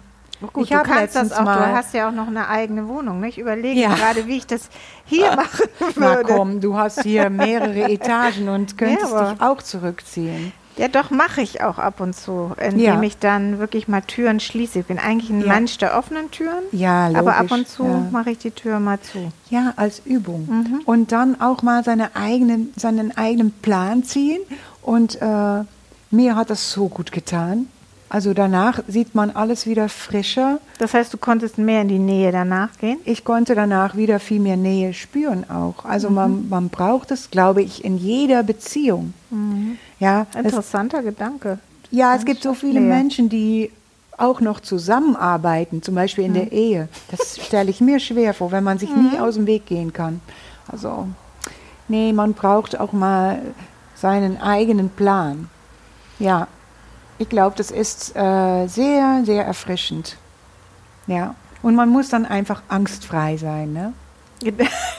Gut, 0.53 0.63
ich 0.65 0.69
du 0.69 0.75
habe 0.77 0.87
kannst 0.89 1.15
das 1.15 1.23
letztens 1.23 1.39
auch. 1.39 1.43
mal. 1.43 1.57
Du 1.69 1.75
hast 1.75 1.93
ja 1.93 2.09
auch 2.09 2.13
noch 2.13 2.27
eine 2.27 2.47
eigene 2.47 2.87
Wohnung. 2.87 3.19
Ne? 3.21 3.29
Ich 3.29 3.37
überlege 3.39 3.79
Ja. 3.79 3.93
gerade, 3.95 4.27
wie 4.27 4.37
ich 4.37 4.45
das 4.47 4.69
hier 5.05 5.35
machen 5.35 5.65
Na 5.95 6.15
würde. 6.17 6.33
komm, 6.33 6.61
du 6.61 6.77
hast 6.77 7.01
hier 7.03 7.29
mehrere 7.29 7.83
Etagen 7.91 8.47
und 8.49 8.77
könntest 8.77 9.11
aber- 9.13 9.31
dich 9.31 9.41
auch 9.41 9.61
zurückziehen. 9.63 10.51
Ja, 10.77 10.87
doch, 10.89 11.09
mache 11.09 11.41
ich 11.41 11.63
auch 11.63 11.79
ab 11.79 11.99
und 12.01 12.13
zu, 12.15 12.51
indem 12.63 12.79
Ja. 12.79 13.01
ich 13.01 13.17
dann 13.17 13.57
wirklich 13.57 13.87
mal 13.87 14.01
Türen 14.03 14.39
schließe. 14.39 14.77
Ich 14.81 14.85
bin 14.85 14.99
eigentlich 14.99 15.31
ein 15.31 15.41
Ja. 15.41 15.47
Mensch 15.55 15.79
der 15.79 15.97
offenen 15.97 16.29
Türen, 16.29 16.61
Ja, 16.71 17.07
logisch. 17.07 17.19
aber 17.19 17.35
ab 17.37 17.51
und 17.51 17.67
zu 17.67 17.83
ja. 17.83 18.07
mache 18.11 18.29
ich 18.29 18.37
die 18.37 18.51
Tür 18.51 18.79
mal 18.79 18.99
zu. 19.01 19.31
Ja, 19.49 19.73
als 19.75 20.03
Übung. 20.05 20.45
Mhm. 20.47 20.81
Und 20.85 21.11
dann 21.11 21.41
auch 21.41 21.63
mal 21.63 21.83
seine 21.83 22.15
eigenen, 22.15 22.73
seinen 22.75 23.17
eigenen 23.17 23.53
Plan 23.53 24.03
ziehen. 24.03 24.41
Und 24.83 25.19
äh, 25.19 25.63
mir 26.11 26.35
hat 26.35 26.51
das 26.51 26.71
so 26.71 26.89
gut 26.89 27.11
getan. 27.11 27.65
Also 28.09 28.33
danach 28.33 28.79
sieht 28.87 29.15
man 29.15 29.31
alles 29.31 29.65
wieder 29.67 29.89
frischer. 29.89 30.59
Das 30.79 30.93
heißt, 30.93 31.13
du 31.13 31.17
konntest 31.17 31.57
mehr 31.57 31.81
in 31.81 31.89
die 31.89 31.99
Nähe 31.99 32.31
danach 32.31 32.69
gehen? 32.79 32.99
Ich 33.03 33.25
konnte 33.25 33.53
danach 33.53 33.97
wieder 33.97 34.19
viel 34.21 34.39
mehr 34.39 34.55
Nähe 34.55 34.93
spüren 34.93 35.49
auch. 35.49 35.83
Mhm. 35.83 35.89
Also 35.89 36.09
man, 36.09 36.47
man 36.47 36.69
braucht 36.69 37.11
es, 37.11 37.29
glaube 37.31 37.61
ich, 37.61 37.83
in 37.83 37.97
jeder 37.97 38.43
Beziehung. 38.43 39.13
Ja, 39.99 40.25
es, 40.33 40.37
Interessanter 40.45 41.03
Gedanke. 41.03 41.59
ja, 41.91 42.15
es 42.15 42.23
gibt 42.23 42.41
so 42.43 42.53
viele 42.53 42.79
Nähe. 42.79 42.89
Menschen, 42.89 43.27
die 43.27 43.71
auch 44.17 44.39
noch 44.41 44.61
zusammenarbeiten, 44.61 45.83
zum 45.83 45.93
Beispiel 45.95 46.23
in 46.23 46.31
Mhm. 46.31 46.35
der 46.35 46.51
Ehe. 46.53 46.89
Das 47.11 47.37
stelle 47.45 47.69
ich 47.69 47.81
mir 47.81 47.99
schwer 47.99 48.33
vor, 48.33 48.51
wenn 48.51 48.63
man 48.63 48.79
sich 48.79 48.89
nie 48.95 49.19
aus 49.19 49.35
dem 49.35 49.45
Weg 49.47 49.65
gehen 49.65 49.91
kann. 49.93 50.21
Also, 50.71 51.07
nee, 51.89 52.13
man 52.13 52.33
braucht 52.33 52.79
auch 52.79 52.93
mal 52.93 53.41
seinen 53.95 54.41
eigenen 54.41 54.89
Plan. 54.89 55.49
Ja, 56.19 56.47
ich 57.19 57.29
glaube, 57.29 57.55
das 57.57 57.71
ist 57.71 58.15
äh, 58.15 58.67
sehr, 58.67 59.21
sehr 59.25 59.45
erfrischend. 59.45 60.17
Ja, 61.07 61.35
und 61.63 61.75
man 61.75 61.89
muss 61.89 62.09
dann 62.09 62.25
einfach 62.25 62.61
angstfrei 62.69 63.37
sein, 63.37 63.73
ne? 63.73 63.93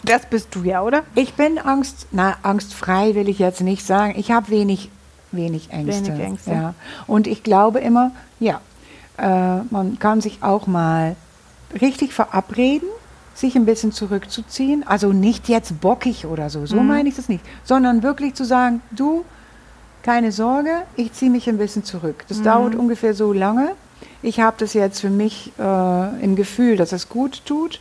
Das 0.05 0.27
bist 0.27 0.55
du 0.55 0.63
ja, 0.65 0.83
oder? 0.83 1.03
Ich 1.15 1.35
bin 1.35 1.59
Angst, 1.59 2.07
na, 2.11 2.37
angstfrei 2.43 3.15
will 3.15 3.29
ich 3.29 3.39
jetzt 3.39 3.61
nicht 3.61 3.87
sagen. 3.87 4.15
Ich 4.17 4.31
habe 4.31 4.49
wenig, 4.49 4.91
wenig 5.33 5.71
Ängste. 5.71 6.07
Wenig 6.13 6.21
Ängste. 6.25 6.51
Ja. 6.51 6.75
Und 7.07 7.27
ich 7.27 7.43
glaube 7.43 7.79
immer, 7.81 8.11
ja, 8.41 8.61
äh, 9.19 9.63
man 9.71 9.99
kann 9.99 10.21
sich 10.21 10.43
auch 10.43 10.67
mal 10.67 11.15
richtig 11.81 12.13
verabreden, 12.13 12.89
sich 13.35 13.55
ein 13.55 13.65
bisschen 13.67 13.93
zurückzuziehen. 13.93 14.85
Also 14.87 15.13
nicht 15.13 15.49
jetzt 15.49 15.81
bockig 15.81 16.27
oder 16.27 16.51
so, 16.51 16.67
so 16.67 16.77
Mhm. 16.77 16.87
meine 16.89 17.09
ich 17.09 17.17
das 17.17 17.29
nicht. 17.29 17.45
Sondern 17.65 18.03
wirklich 18.03 18.35
zu 18.35 18.45
sagen, 18.45 18.83
du, 18.91 19.25
keine 20.09 20.33
Sorge, 20.33 20.71
ich 20.97 21.13
ziehe 21.13 21.31
mich 21.31 21.51
ein 21.51 21.59
bisschen 21.59 21.85
zurück. 21.85 22.17
Mhm. 22.21 22.25
Das 22.29 22.43
dauert 22.43 22.75
ungefähr 22.75 23.13
so 23.13 23.35
lange. 23.35 23.73
Ich 24.23 24.41
habe 24.41 24.57
das 24.59 24.73
jetzt 24.73 25.01
für 25.01 25.11
mich 25.11 25.53
äh, 25.59 26.25
im 26.25 26.35
Gefühl, 26.35 26.77
dass 26.79 26.93
es 26.93 27.11
gut 27.11 27.43
tut. 27.45 27.79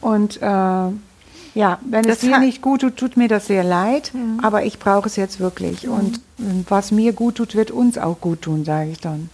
Und 0.00 0.40
äh, 0.40 0.44
ja, 0.44 1.78
wenn 1.84 2.02
es 2.02 2.06
Das 2.06 2.18
dir 2.20 2.34
hat- 2.34 2.40
nicht 2.42 2.62
gut 2.62 2.82
tut, 2.82 2.96
tut 2.96 3.16
mir 3.16 3.26
das 3.26 3.46
sehr 3.48 3.64
leid, 3.64 4.12
aber 4.42 4.62
ich 4.64 4.78
brauche 4.78 5.06
es 5.08 5.16
jetzt 5.16 5.40
wirklich. 5.40 5.88
Und 5.88 6.18
äh, 6.38 6.42
was 6.68 6.92
mir 6.92 7.12
gut 7.12 7.34
tut, 7.36 7.56
wird 7.56 7.72
uns 7.72 7.98
auch 7.98 8.20
gut 8.20 8.42
tun, 8.42 8.64
sage 8.64 8.90
ich 8.90 9.00
dann. 9.00 9.28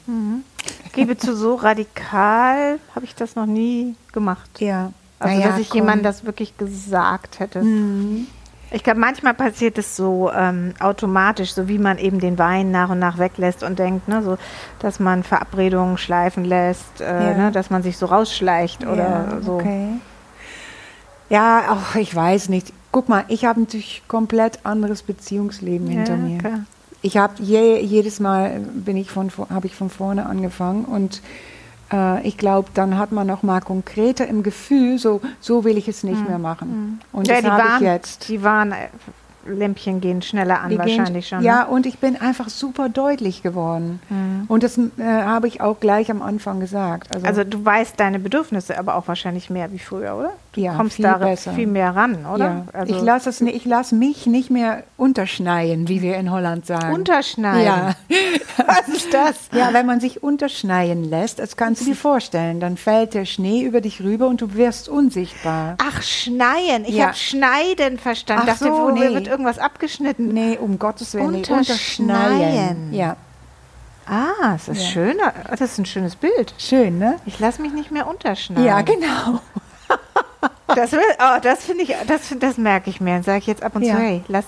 Ich 0.86 0.92
gebe 0.92 1.18
zu, 1.18 1.36
so 1.36 1.56
radikal 1.56 2.78
habe 2.94 3.04
ich 3.04 3.14
das 3.14 3.36
noch 3.36 3.46
nie 3.46 3.94
gemacht. 4.12 4.48
Ja. 4.58 4.92
Also, 5.18 5.34
Naja, 5.36 5.48
dass 5.50 5.58
ich 5.60 5.68
komm. 5.68 5.80
Mhm. 5.80 5.84
jemandem 5.84 6.04
das 6.04 6.24
wirklich 6.24 6.56
gesagt 6.56 7.40
hätte. 7.40 7.62
Ich 8.74 8.82
glaube, 8.82 9.00
manchmal 9.00 9.34
passiert 9.34 9.76
es 9.76 9.96
so 9.96 10.30
ähm, 10.34 10.72
automatisch, 10.80 11.52
so 11.52 11.68
wie 11.68 11.78
man 11.78 11.98
eben 11.98 12.20
den 12.20 12.38
Wein 12.38 12.70
nach 12.70 12.88
und 12.90 12.98
nach 12.98 13.18
weglässt 13.18 13.62
und 13.62 13.78
denkt, 13.78 14.08
ne, 14.08 14.22
so, 14.22 14.38
dass 14.78 14.98
man 14.98 15.22
Verabredungen 15.22 15.98
schleifen 15.98 16.44
lässt, 16.44 17.00
äh, 17.00 17.04
Ja. 17.04 17.34
ne, 17.34 17.52
dass 17.52 17.68
man 17.70 17.82
sich 17.82 17.98
so 17.98 18.06
rausschleicht 18.06 18.86
oder 18.86 19.26
ja, 19.34 19.40
so. 19.42 19.56
Okay. 19.56 19.88
Ja, 21.28 21.62
ach, 21.68 21.96
ich 21.96 22.14
weiß 22.14 22.48
nicht. 22.48 22.72
Guck 22.92 23.08
mal, 23.08 23.24
ich 23.28 23.44
habe 23.44 23.60
natürlich 23.60 24.02
komplett 24.08 24.64
anderes 24.64 25.02
Beziehungsleben 25.02 25.88
hinter 25.88 26.14
Ja, 26.16 26.18
mir. 26.18 26.38
klar. 26.38 26.58
Ich 27.00 27.16
habe 27.16 27.34
je, 27.42 27.80
jedes 27.80 28.20
Mal 28.20 28.60
bin 28.60 28.96
ich 28.96 29.10
von 29.10 29.30
habe 29.50 29.66
ich 29.66 29.74
von 29.74 29.90
vorne 29.90 30.26
angefangen 30.26 30.84
und 30.84 31.20
äh, 31.92 32.26
ich 32.26 32.36
glaube, 32.38 32.68
dann 32.74 32.98
hat 32.98 33.12
man 33.12 33.26
noch 33.26 33.42
mal 33.42 33.60
konkreter 33.60 34.26
im 34.26 34.42
Gefühl, 34.42 34.98
so 34.98 35.20
so 35.40 35.64
will 35.64 35.76
ich 35.78 35.88
es 35.88 36.02
nicht 36.02 36.26
mehr 36.28 36.38
machen. 36.38 37.00
Und 37.12 37.28
Mhm. 37.28 37.34
ja, 37.34 37.40
das 37.40 37.44
die 37.44 37.50
habe 37.50 37.74
ich 37.76 37.80
jetzt. 37.82 38.28
die 38.28 38.42
waren, 38.42 38.74
Lämpchen 39.44 40.00
gehen 40.00 40.22
schneller 40.22 40.60
an 40.60 40.70
Die 40.70 40.76
gehen- 40.78 40.98
wahrscheinlich 40.98 41.26
schon. 41.28 41.42
Ja, 41.42 41.62
Ne? 41.64 41.66
und 41.70 41.84
ich 41.86 41.98
bin 41.98 42.20
einfach 42.20 42.48
super 42.48 42.88
deutlich 42.88 43.42
geworden. 43.42 43.98
Mhm. 44.08 44.44
Und 44.46 44.62
das 44.62 44.78
äh, 44.78 44.88
habe 45.04 45.48
ich 45.48 45.60
auch 45.60 45.80
gleich 45.80 46.12
am 46.12 46.22
Anfang 46.22 46.60
gesagt. 46.60 47.12
Also, 47.12 47.26
Also 47.26 47.42
du 47.44 47.64
weißt 47.64 47.98
deine 47.98 48.20
Bedürfnisse 48.20 48.78
aber 48.78 48.94
auch 48.94 49.08
wahrscheinlich 49.08 49.50
mehr 49.50 49.72
wie 49.72 49.80
früher, 49.80 50.14
oder? 50.16 50.32
Du 50.54 50.60
Ja, 50.60 50.74
kommst 50.74 50.96
viel 50.96 51.04
da 51.04 51.14
besser. 51.16 51.54
viel 51.54 51.66
mehr 51.66 51.96
ran, 51.96 52.26
oder? 52.26 52.44
ja, 52.44 52.64
Also 52.78 52.94
ich 52.94 53.00
lasse 53.00 53.30
es, 53.30 53.40
ni- 53.40 53.52
ich 53.52 53.64
lasse 53.64 53.94
mich 53.94 54.26
nicht 54.26 54.50
mehr 54.50 54.82
unterschneien, 54.98 55.88
wie 55.88 56.02
wir 56.02 56.16
in 56.18 56.30
Holland 56.30 56.66
sagen. 56.66 56.92
unterschneiden. 56.92 57.64
Ja. 57.64 57.94
Was 58.66 58.86
ist 58.88 59.14
das? 59.14 59.34
Ja, 59.54 59.72
wenn 59.72 59.86
man 59.86 59.98
sich 60.00 60.22
unterschneien 60.22 61.08
lässt, 61.08 61.38
das 61.38 61.56
kannst 61.56 61.80
du 61.80 61.86
dir 61.86 61.96
vorstellen, 61.96 62.60
dann 62.60 62.76
fällt 62.76 63.14
der 63.14 63.24
Schnee 63.24 63.62
über 63.62 63.80
dich 63.80 64.02
rüber 64.02 64.26
und 64.28 64.42
du 64.42 64.52
wirst 64.52 64.90
unsichtbar. 64.90 65.76
Ach, 65.82 66.02
schneien. 66.02 66.84
Ich 66.84 66.96
Ja. 66.96 67.06
habe 67.06 67.14
schneiden 67.16 67.98
verstanden. 67.98 68.42
Ach 68.44 68.52
Dachte, 68.58 68.64
so, 68.64 68.72
wo 68.72 68.90
nee. 68.90 69.08
wird 69.14 69.28
irgendwas 69.28 69.58
abgeschnitten? 69.58 70.28
Nee, 70.28 70.58
um 70.60 70.78
Gottes 70.78 71.14
Willen, 71.14 71.34
Unterschneien. 71.36 71.58
unterschneien. 71.60 72.92
Ja, 72.92 73.16
Ah, 74.04 74.56
es 74.56 74.66
ist 74.68 74.82
Ja. 74.82 74.88
schön. 74.90 75.16
Das 75.48 75.60
ist 75.60 75.78
ein 75.78 75.86
schönes 75.86 76.16
Bild. 76.16 76.52
schön, 76.58 76.98
ne? 76.98 77.16
Ich 77.24 77.38
lasse 77.38 77.62
mich 77.62 77.72
nicht 77.72 77.92
mehr 77.92 78.06
unterschneiden. 78.08 78.64
Ja, 78.66 78.80
genau. 78.82 79.40
Das, 80.74 80.92
oh, 80.92 81.38
das 81.42 81.64
finde 81.64 81.84
ich, 81.84 81.94
das, 82.06 82.34
das 82.38 82.58
merke 82.58 82.90
ich 82.90 83.00
mir. 83.00 83.14
Dann 83.14 83.22
sage 83.22 83.38
ich 83.38 83.46
jetzt 83.46 83.62
ab 83.62 83.76
und 83.76 83.82
Ja. 83.82 83.94
zu, 83.96 84.00
hey, 84.00 84.24
lass. 84.28 84.44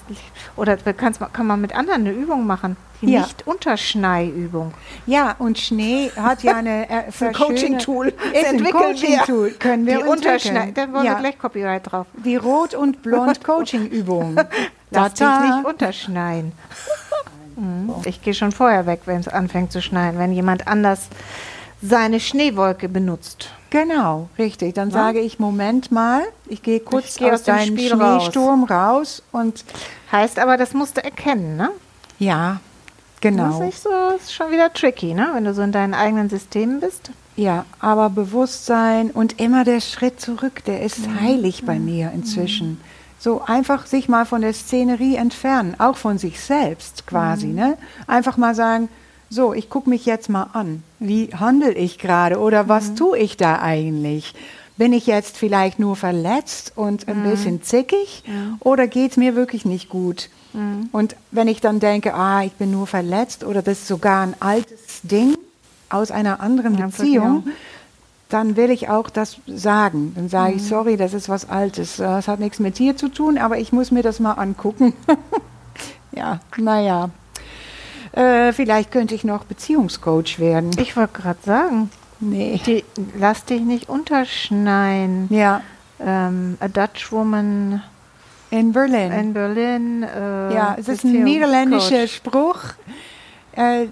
Oder 0.57 0.77
kannst, 0.77 1.21
kann 1.33 1.47
man 1.47 1.61
mit 1.61 1.75
anderen 1.75 2.03
eine 2.03 2.13
Übung 2.13 2.47
machen. 2.47 2.77
Die 3.01 3.13
Ja. 3.13 3.21
Nicht-Unterschnei-Übung. 3.21 4.73
Ja, 5.07 5.35
und 5.39 5.59
Schnee 5.59 6.11
hat 6.17 6.43
ja 6.43 6.57
eine 6.57 6.89
äh, 6.89 7.03
Ein 7.21 7.33
Coaching-Tool. 7.33 8.09
Ist 8.09 8.47
ein. 8.47 8.65
Coaching-Tool. 8.65 9.51
Können 9.53 9.87
wir 9.87 9.99
Die 9.99 10.05
Unterschneiden. 10.05 10.75
Da 10.75 10.93
wollen 10.93 11.05
ja. 11.05 11.15
wir 11.15 11.21
gleich 11.21 11.39
Copyright 11.39 11.91
drauf. 11.93 12.07
Die 12.25 12.37
Rot- 12.37 12.75
und 12.75 13.03
Blond-Coaching-Übung. 13.03 14.37
Lass 14.91 15.15
dich 15.15 15.27
nicht 15.27 15.65
unterschneien. 15.67 16.53
Mhm. 17.57 17.95
Ich 18.05 18.21
gehe 18.21 18.35
schon 18.35 18.51
vorher 18.51 18.85
weg, 18.87 19.03
wenn 19.07 19.21
es 19.21 19.29
anfängt 19.29 19.71
zu 19.71 19.81
schneien, 19.81 20.19
wenn 20.19 20.33
jemand 20.33 20.67
anders 20.67 21.07
seine 21.81 22.19
Schneewolke 22.19 22.89
benutzt. 22.89 23.51
Genau, 23.75 24.29
richtig. 24.39 24.75
Dann 24.75 24.93
sage 24.93 25.19
ich, 25.19 25.41
Moment 25.41 25.91
mal, 25.91 26.23
ich 26.47 26.63
gehe 26.63 26.79
kurz 26.79 27.07
Ich 27.07 27.17
gehe 27.17 27.29
aus 27.33 27.41
aus 27.41 27.43
deinem 27.43 27.77
Spiel 27.77 27.93
raus. 27.93 28.23
Schneesturm 28.23 28.63
raus. 28.65 29.23
und 29.33 29.65
Heißt 30.13 30.39
aber, 30.39 30.57
das 30.57 30.75
musst 30.75 30.97
du 30.97 31.03
erkennen, 31.03 31.57
ne? 31.57 31.71
ja, 32.21 32.61
Das 33.15 33.21
genau. 33.33 33.51
ist 33.51 33.59
nicht 33.61 33.83
so, 33.83 33.89
ist 34.17 34.33
schon 34.33 34.53
wieder 34.53 34.73
tricky, 34.73 35.13
ne? 35.13 35.31
Wenn 35.35 35.45
du 35.45 35.53
so 35.55 35.63
in 35.63 35.73
deinen 35.73 35.93
eigenen 35.95 36.29
Systemen 36.31 36.79
bist. 36.79 37.11
Ja, 37.35 37.65
aber 37.81 38.11
Bewusstsein 38.11 39.11
und 39.11 39.41
immer 39.41 39.65
der 39.65 39.81
Schritt 39.81 40.21
zurück, 40.21 40.63
der 40.67 40.83
ist 40.83 41.09
Mhm. 41.09 41.21
heilig 41.21 41.65
bei 41.67 41.81
mir 41.81 42.13
inzwischen. 42.15 42.81
So 43.19 43.43
einfach 43.43 43.87
sich 43.87 44.09
mal 44.09 44.25
von 44.25 44.43
der 44.43 44.53
Szenerie 44.53 45.17
entfernen, 45.17 45.75
auch 45.81 45.97
von 45.97 46.19
sich 46.19 46.41
selbst 46.41 47.09
quasi. 47.09 47.47
Mhm. 47.49 47.55
Ne? 47.57 47.79
Einfach 48.07 48.37
mal 48.37 48.55
sagen, 48.55 48.89
so, 49.31 49.53
ich 49.55 49.69
gucke 49.71 49.91
mich 49.91 50.07
jetzt 50.07 50.29
mal 50.29 50.49
an. 50.53 50.83
Wie 51.01 51.31
handle 51.35 51.73
ich 51.73 51.99
gerade 51.99 52.39
oder 52.39 52.69
was 52.69 52.91
Mhm. 52.91 52.97
tue 52.97 53.19
ich 53.19 53.37
da 53.37 53.61
eigentlich? 53.61 54.35
Bin 54.77 54.93
ich 54.93 55.07
jetzt 55.07 55.37
vielleicht 55.37 55.79
nur 55.79 55.95
verletzt 55.97 56.73
und 56.77 57.07
ein 57.09 57.23
bisschen 57.23 57.63
zickig 57.63 58.25
oder 58.61 58.87
geht 58.89 59.13
es 59.13 59.17
mir 59.17 59.37
wirklich 59.37 59.65
nicht 59.65 59.89
gut? 59.89 60.29
Und 60.93 61.17
wenn 61.33 61.49
ich 61.49 61.61
dann 61.61 61.81
denke, 61.81 62.15
ah, 62.15 62.43
ich 62.45 62.53
bin 62.53 62.71
nur 62.71 62.87
verletzt 62.87 63.43
oder 63.45 63.61
das 63.63 63.79
ist 63.81 63.89
sogar 63.89 64.23
ein 64.25 64.35
altes 64.41 65.01
Ding 65.03 65.37
aus 65.91 66.11
einer 66.13 66.39
anderen 66.41 66.79
Ja, 66.79 66.87
Beziehung, 66.87 67.45
dann 68.29 68.57
will 68.57 68.71
ich 68.71 68.89
auch 68.89 69.11
das 69.11 69.37
sagen. 69.47 70.13
Dann 70.17 70.29
sage 70.29 70.53
Mhm. 70.53 70.57
ich, 70.59 70.65
sorry, 70.65 70.97
das 70.97 71.13
ist 71.15 71.29
was 71.29 71.49
Altes. 71.49 71.97
Das 71.97 72.27
hat 72.29 72.39
nichts 72.41 72.59
mit 72.61 72.79
dir 72.79 72.97
zu 72.97 73.09
tun, 73.09 73.37
aber 73.39 73.59
ich 73.59 73.73
muss 73.73 73.91
mir 73.93 74.03
das 74.03 74.19
mal 74.21 74.33
angucken. 74.33 74.93
ja, 76.13 76.41
naja. 76.57 77.11
Äh, 78.15 78.53
vielleicht 78.53 78.91
könnte 78.93 79.15
ich 79.15 79.25
noch 79.25 79.45
Beziehungscoach 79.45 80.39
werden. 80.39 80.71
Ich 80.79 80.97
wollte 80.97 81.21
gerade 81.21 81.39
sagen, 81.45 81.91
Nee. 82.21 82.61
die, 82.65 82.85
lass 83.19 83.45
dich 83.45 83.61
nicht 83.63 83.89
unterschneiden. 83.89 85.27
Ja, 85.31 85.63
Ähm, 86.01 86.57
a 86.61 86.69
Dutch 86.69 87.11
Woman 87.13 87.83
in 88.51 88.73
Berlin. 88.73 89.13
in 89.13 89.33
Berlin. 89.33 90.03
Äh, 90.03 90.55
ja, 90.55 90.77
es 90.79 90.89
ist 90.89 91.05
ein 91.05 91.23
niederländischer. 91.25 92.07
Spruch. 92.09 92.61
Äh, 93.53 93.87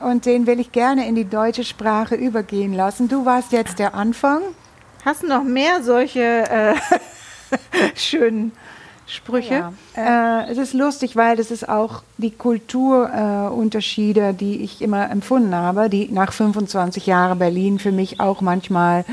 und 0.00 0.24
den 0.26 0.46
will 0.46 0.60
ich 0.60 0.72
gerne 0.72 1.06
in 1.08 1.14
die 1.14 1.24
deutsche 1.28 1.64
Sprache 1.64 2.14
übergehen 2.14 2.72
lassen. 2.72 3.08
Du 3.08 3.24
warst 3.26 3.52
jetzt 3.52 3.78
der 3.78 3.94
Anfang. 3.94 4.40
Hast 5.04 5.22
du 5.22 5.26
noch 5.28 5.42
mehr 5.44 5.82
solche 5.82 6.20
äh, 6.48 6.74
schönen 7.96 8.52
Sprüche? 9.10 9.72
Ja. 9.96 10.42
Äh, 10.44 10.50
es 10.52 10.58
ist 10.58 10.72
lustig, 10.72 11.16
weil 11.16 11.36
das 11.36 11.50
ist 11.50 11.68
auch 11.68 12.02
die 12.18 12.30
Kulturunterschiede, 12.30 14.28
äh, 14.28 14.34
die 14.34 14.62
ich 14.62 14.80
immer 14.80 15.10
empfunden 15.10 15.54
habe, 15.54 15.90
die 15.90 16.08
nach 16.12 16.32
25 16.32 17.06
Jahren 17.06 17.38
Berlin 17.38 17.78
für 17.78 17.92
mich 17.92 18.20
auch 18.20 18.40
manchmal 18.40 19.04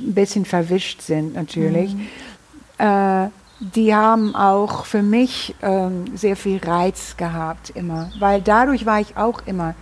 ein 0.00 0.14
bisschen 0.14 0.44
verwischt 0.44 1.02
sind 1.02 1.34
natürlich. 1.34 1.94
Äh, 2.78 3.28
die 3.60 3.94
haben 3.94 4.34
auch 4.34 4.84
für 4.84 5.02
mich 5.02 5.54
ähm, 5.62 6.04
sehr 6.14 6.36
viel 6.36 6.58
Reiz 6.58 7.16
gehabt 7.16 7.70
immer, 7.70 8.10
weil 8.18 8.42
dadurch 8.42 8.84
war 8.84 9.00
ich 9.00 9.16
auch 9.16 9.42
immer 9.46 9.74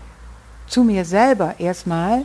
zu 0.67 0.85
mir 0.85 1.05
selber 1.05 1.55
erstmal, 1.59 2.25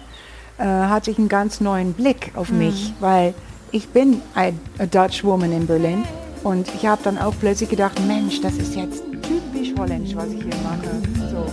äh, 0.57 0.63
hatte 0.63 1.11
ich 1.11 1.17
einen 1.17 1.29
ganz 1.29 1.59
neuen 1.59 1.93
Blick 1.93 2.31
auf 2.35 2.51
mich, 2.51 2.93
weil 2.99 3.33
ich 3.71 3.89
bin 3.89 4.21
a 4.35 4.51
Dutch 4.85 5.23
Woman 5.23 5.51
in 5.51 5.67
Berlin 5.67 6.03
und 6.43 6.67
ich 6.75 6.85
habe 6.85 7.01
dann 7.03 7.17
auch 7.17 7.33
plötzlich 7.39 7.69
gedacht, 7.69 7.99
Mensch, 8.07 8.41
das 8.41 8.55
ist 8.55 8.75
jetzt 8.75 9.03
typisch 9.21 9.73
holländisch, 9.77 10.15
was 10.15 10.29
ich 10.29 10.43
hier 10.43 10.55
mache. 10.63 11.01
So. 11.31 11.45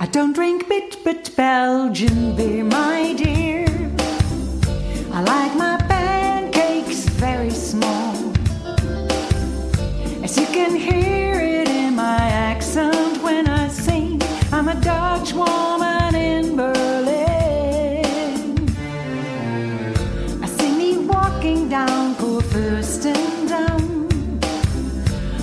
I 0.00 0.06
don't 0.06 0.34
drink 0.34 0.68
bit 0.68 1.02
but 1.02 1.34
Belgian 1.36 2.36
beer, 2.36 2.64
my 2.64 3.14
dear. 3.16 3.66
I 5.12 5.20
like 5.22 5.56
my 5.56 5.78
pancakes 5.88 7.08
very 7.18 7.50
small. 7.50 8.14
As 10.22 10.36
you 10.36 10.46
can 10.46 10.76
hear 10.76 11.23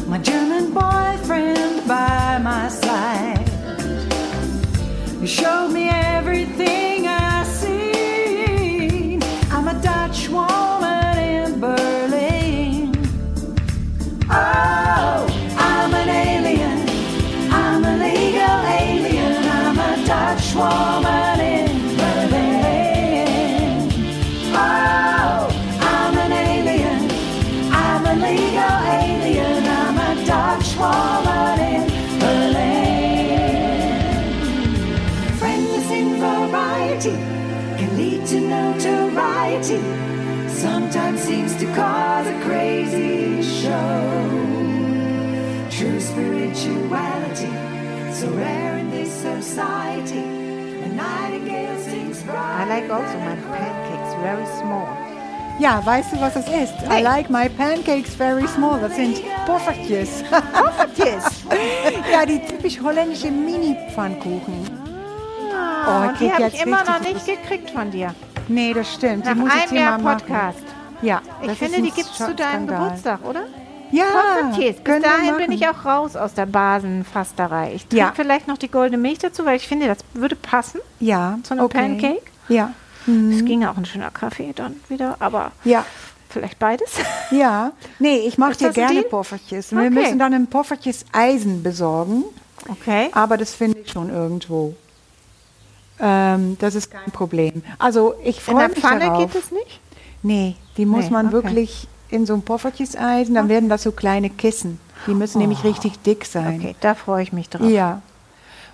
My 0.08 0.18
German 0.18 0.74
boyfriend 0.74 1.88
by 1.88 2.38
my 2.44 2.68
side. 2.68 3.48
You 5.22 5.28
can 37.10 37.98
lead 37.98 38.26
to 38.28 38.40
notoriety. 38.40 39.82
Sometimes 40.48 41.20
seems 41.22 41.56
to 41.56 41.66
cause 41.74 42.28
a 42.28 42.40
crazy 42.44 43.42
show. 43.42 44.30
True 45.72 46.00
spirituality, 46.00 47.50
so 48.14 48.30
rare 48.38 48.78
in 48.78 48.92
this 48.92 49.12
society. 49.12 50.20
A 50.20 50.90
nightingale 50.90 51.80
sings 51.80 52.22
bright. 52.24 52.62
I 52.62 52.66
like 52.66 52.90
also 52.92 53.18
my 53.20 53.36
pancakes 53.58 54.14
very 54.22 54.46
small. 54.60 54.88
Ja, 55.60 55.84
weißt 55.86 56.14
du, 56.14 56.22
was 56.22 56.34
das 56.34 56.48
ist? 56.48 56.74
I 56.90 57.02
like 57.02 57.30
my 57.30 57.48
pancakes 57.48 58.16
very 58.16 58.48
small. 58.48 58.80
Das 58.80 58.96
sind 58.96 59.22
Poffertjes. 59.46 60.24
Yes. 60.98 61.44
ja, 62.12 62.26
die 62.28 62.40
typisch 62.40 62.80
holländische 62.80 63.32
Mini-Pfannkuchen. 63.32 64.81
Ich 65.82 66.10
und 66.10 66.20
die 66.20 66.32
habe 66.34 66.48
ich 66.48 66.62
immer 66.66 66.84
noch 66.84 67.00
nicht 67.02 67.26
gekriegt 67.26 67.72
von 67.72 67.92
dir. 67.92 68.14
Nee, 68.48 68.74
das 68.74 68.94
stimmt. 68.94 69.26
Nach 69.26 69.34
die 69.34 69.40
muss 69.40 69.52
einem 69.52 69.76
Jahr 69.78 70.00
Podcast. 70.00 70.60
Machen. 70.60 70.76
Ja, 71.02 71.22
Ich 71.42 71.52
finde, 71.58 71.82
die 71.82 71.92
gibt's 71.92 72.18
zu 72.18 72.34
deinem 72.36 72.68
Skandal. 72.68 72.78
Geburtstag, 72.84 73.20
oder? 73.28 73.44
Ja. 73.92 74.06
Bis 74.58 74.76
dahin 75.02 75.36
bin 75.38 75.52
ich 75.52 75.68
auch 75.68 75.84
raus 75.86 76.16
aus 76.16 76.34
der 76.34 76.46
Basenfasterei. 76.46 77.74
Ich 77.76 77.82
trinke 77.88 77.98
Ja. 77.98 78.14
vielleicht 78.16 78.48
noch 78.48 78.58
die 78.58 78.70
goldene 78.70 78.98
Milch 79.02 79.20
dazu, 79.20 79.46
weil 79.46 79.58
ich 79.58 79.68
finde, 79.68 79.88
das 79.88 79.98
würde 80.14 80.36
passen 80.36 80.80
Ja, 81.00 81.38
zu 81.44 81.54
einem 81.54 81.66
okay. 81.66 81.78
Pancake. 81.80 82.22
Ja, 82.48 82.72
Es 83.08 83.44
ging 83.46 83.66
auch 83.66 83.78
ein 83.78 83.86
schöner 83.86 84.12
Kaffee 84.12 84.54
dann 84.56 84.76
wieder, 84.88 85.16
aber 85.20 85.52
ja. 85.64 85.84
vielleicht 86.30 86.60
beides. 86.60 86.92
Ja, 87.32 87.72
nee, 88.00 88.18
ich 88.28 88.38
mache 88.38 88.56
dir 88.56 88.70
gerne? 88.72 89.02
Poffertjes. 89.04 89.72
Okay. 89.74 89.84
Wir 89.84 89.90
müssen 89.92 90.20
dann 90.20 90.34
ein 90.34 90.48
Poffertjes 90.48 91.06
Eisen 91.14 91.64
besorgen, 91.64 92.24
Okay. 92.70 93.10
aber 93.14 93.38
das 93.38 93.54
finde 93.56 93.80
ich 93.80 93.92
schon 93.92 94.10
irgendwo. 94.10 94.76
Ähm, 96.02 96.58
das 96.60 96.76
ist 96.76 96.90
kein 96.92 97.12
Problem. 97.12 97.62
Also 97.80 98.16
ich 98.24 98.38
In 98.38 98.42
freue 98.42 98.60
der 98.60 98.70
mich 98.70 98.80
Pfanne 98.80 99.00
darauf. 99.06 99.32
geht 99.32 99.42
es 99.44 99.52
nicht? 99.52 99.80
Nee, 100.24 100.56
die 100.78 100.86
muss 100.86 101.06
Nee, 101.06 101.12
man 101.12 101.28
okay. 101.28 101.34
wirklich 101.36 101.88
in 102.10 102.26
so 102.26 102.34
ein 102.34 102.42
Poffertjes 102.42 102.98
Eisen, 102.98 103.36
dann 103.36 103.48
werden 103.50 103.70
das 103.70 103.84
so 103.84 103.92
kleine 103.92 104.30
Kissen. 104.30 104.80
Die 105.08 105.14
müssen 105.14 105.40
nämlich 105.40 105.64
richtig 105.64 106.00
dick 106.04 106.26
sein. 106.26 106.60
Okay, 106.60 106.76
da 106.82 106.94
freue 106.94 107.24
ich 107.24 107.32
mich 107.34 107.50
drauf. 107.50 107.68
Ja. 107.70 108.02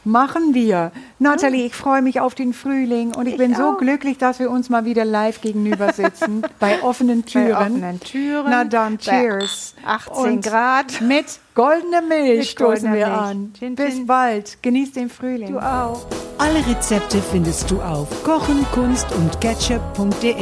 Machen 0.07 0.53
wir. 0.53 0.93
Nathalie, 1.19 1.65
ich 1.65 1.75
freue 1.75 2.01
mich 2.01 2.21
auf 2.21 2.33
den 2.33 2.53
Frühling 2.53 3.13
und 3.13 3.25
ich, 3.25 3.33
Ich 3.33 3.37
bin 3.37 3.53
so 3.53 3.71
auch. 3.71 3.77
glücklich, 3.77 4.17
dass 4.17 4.39
wir 4.39 4.49
uns 4.49 4.69
mal 4.69 4.85
wieder 4.85 5.03
live 5.03 5.41
gegenüber 5.41 5.91
sitzen 5.91 6.43
bei 6.61 6.81
offenen 6.81 7.25
Türen. 7.25 7.49
Bei 7.51 7.59
offenen 7.65 7.99
Türen. 7.99 8.45
Na 8.49 8.63
dann, 8.63 8.97
cheers. 8.99 9.75
18 9.85 10.13
Und 10.33 10.45
Grad. 10.45 11.01
Mit 11.01 11.25
goldener 11.55 12.01
Milch 12.01 12.37
Mit 12.37 12.47
stoßen 12.47 12.93
wir 12.93 13.01
goldener 13.07 13.21
an. 13.21 13.37
Milch. 13.41 13.53
Chin, 13.59 13.75
Bis 13.75 13.95
chin. 13.95 14.05
bald. 14.07 14.57
Genießt 14.63 14.95
den 14.95 15.09
Frühling. 15.09 15.51
Du 15.51 15.59
auch. 15.59 16.05
Alle 16.37 16.65
Rezepte 16.65 17.17
findest 17.21 17.69
du 17.69 17.81
auf 17.81 18.07
kochen, 18.23 18.65
kunst 18.73 19.07
und 19.13 19.41
ketchup.de 19.41 20.35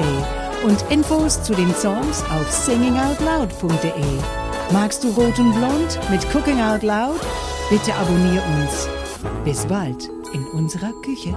und 0.64 0.86
Infos 0.92 1.42
zu 1.42 1.54
den 1.56 1.74
Songs 1.74 2.24
auf 2.30 2.52
singingoutloud.de. 2.52 3.92
Magst 4.72 5.04
du 5.04 5.08
Rot 5.10 5.40
und 5.40 5.54
Blond 5.54 6.00
mit 6.12 6.22
Cooking 6.36 6.62
Out 6.62 6.84
Loud? 6.84 7.20
Bitte 7.72 7.94
abonnier 7.96 8.44
uns. 8.62 8.88
Bis 9.44 9.66
bald 9.66 10.10
in 10.34 10.44
unserer 10.54 10.92
Küche. 11.02 11.36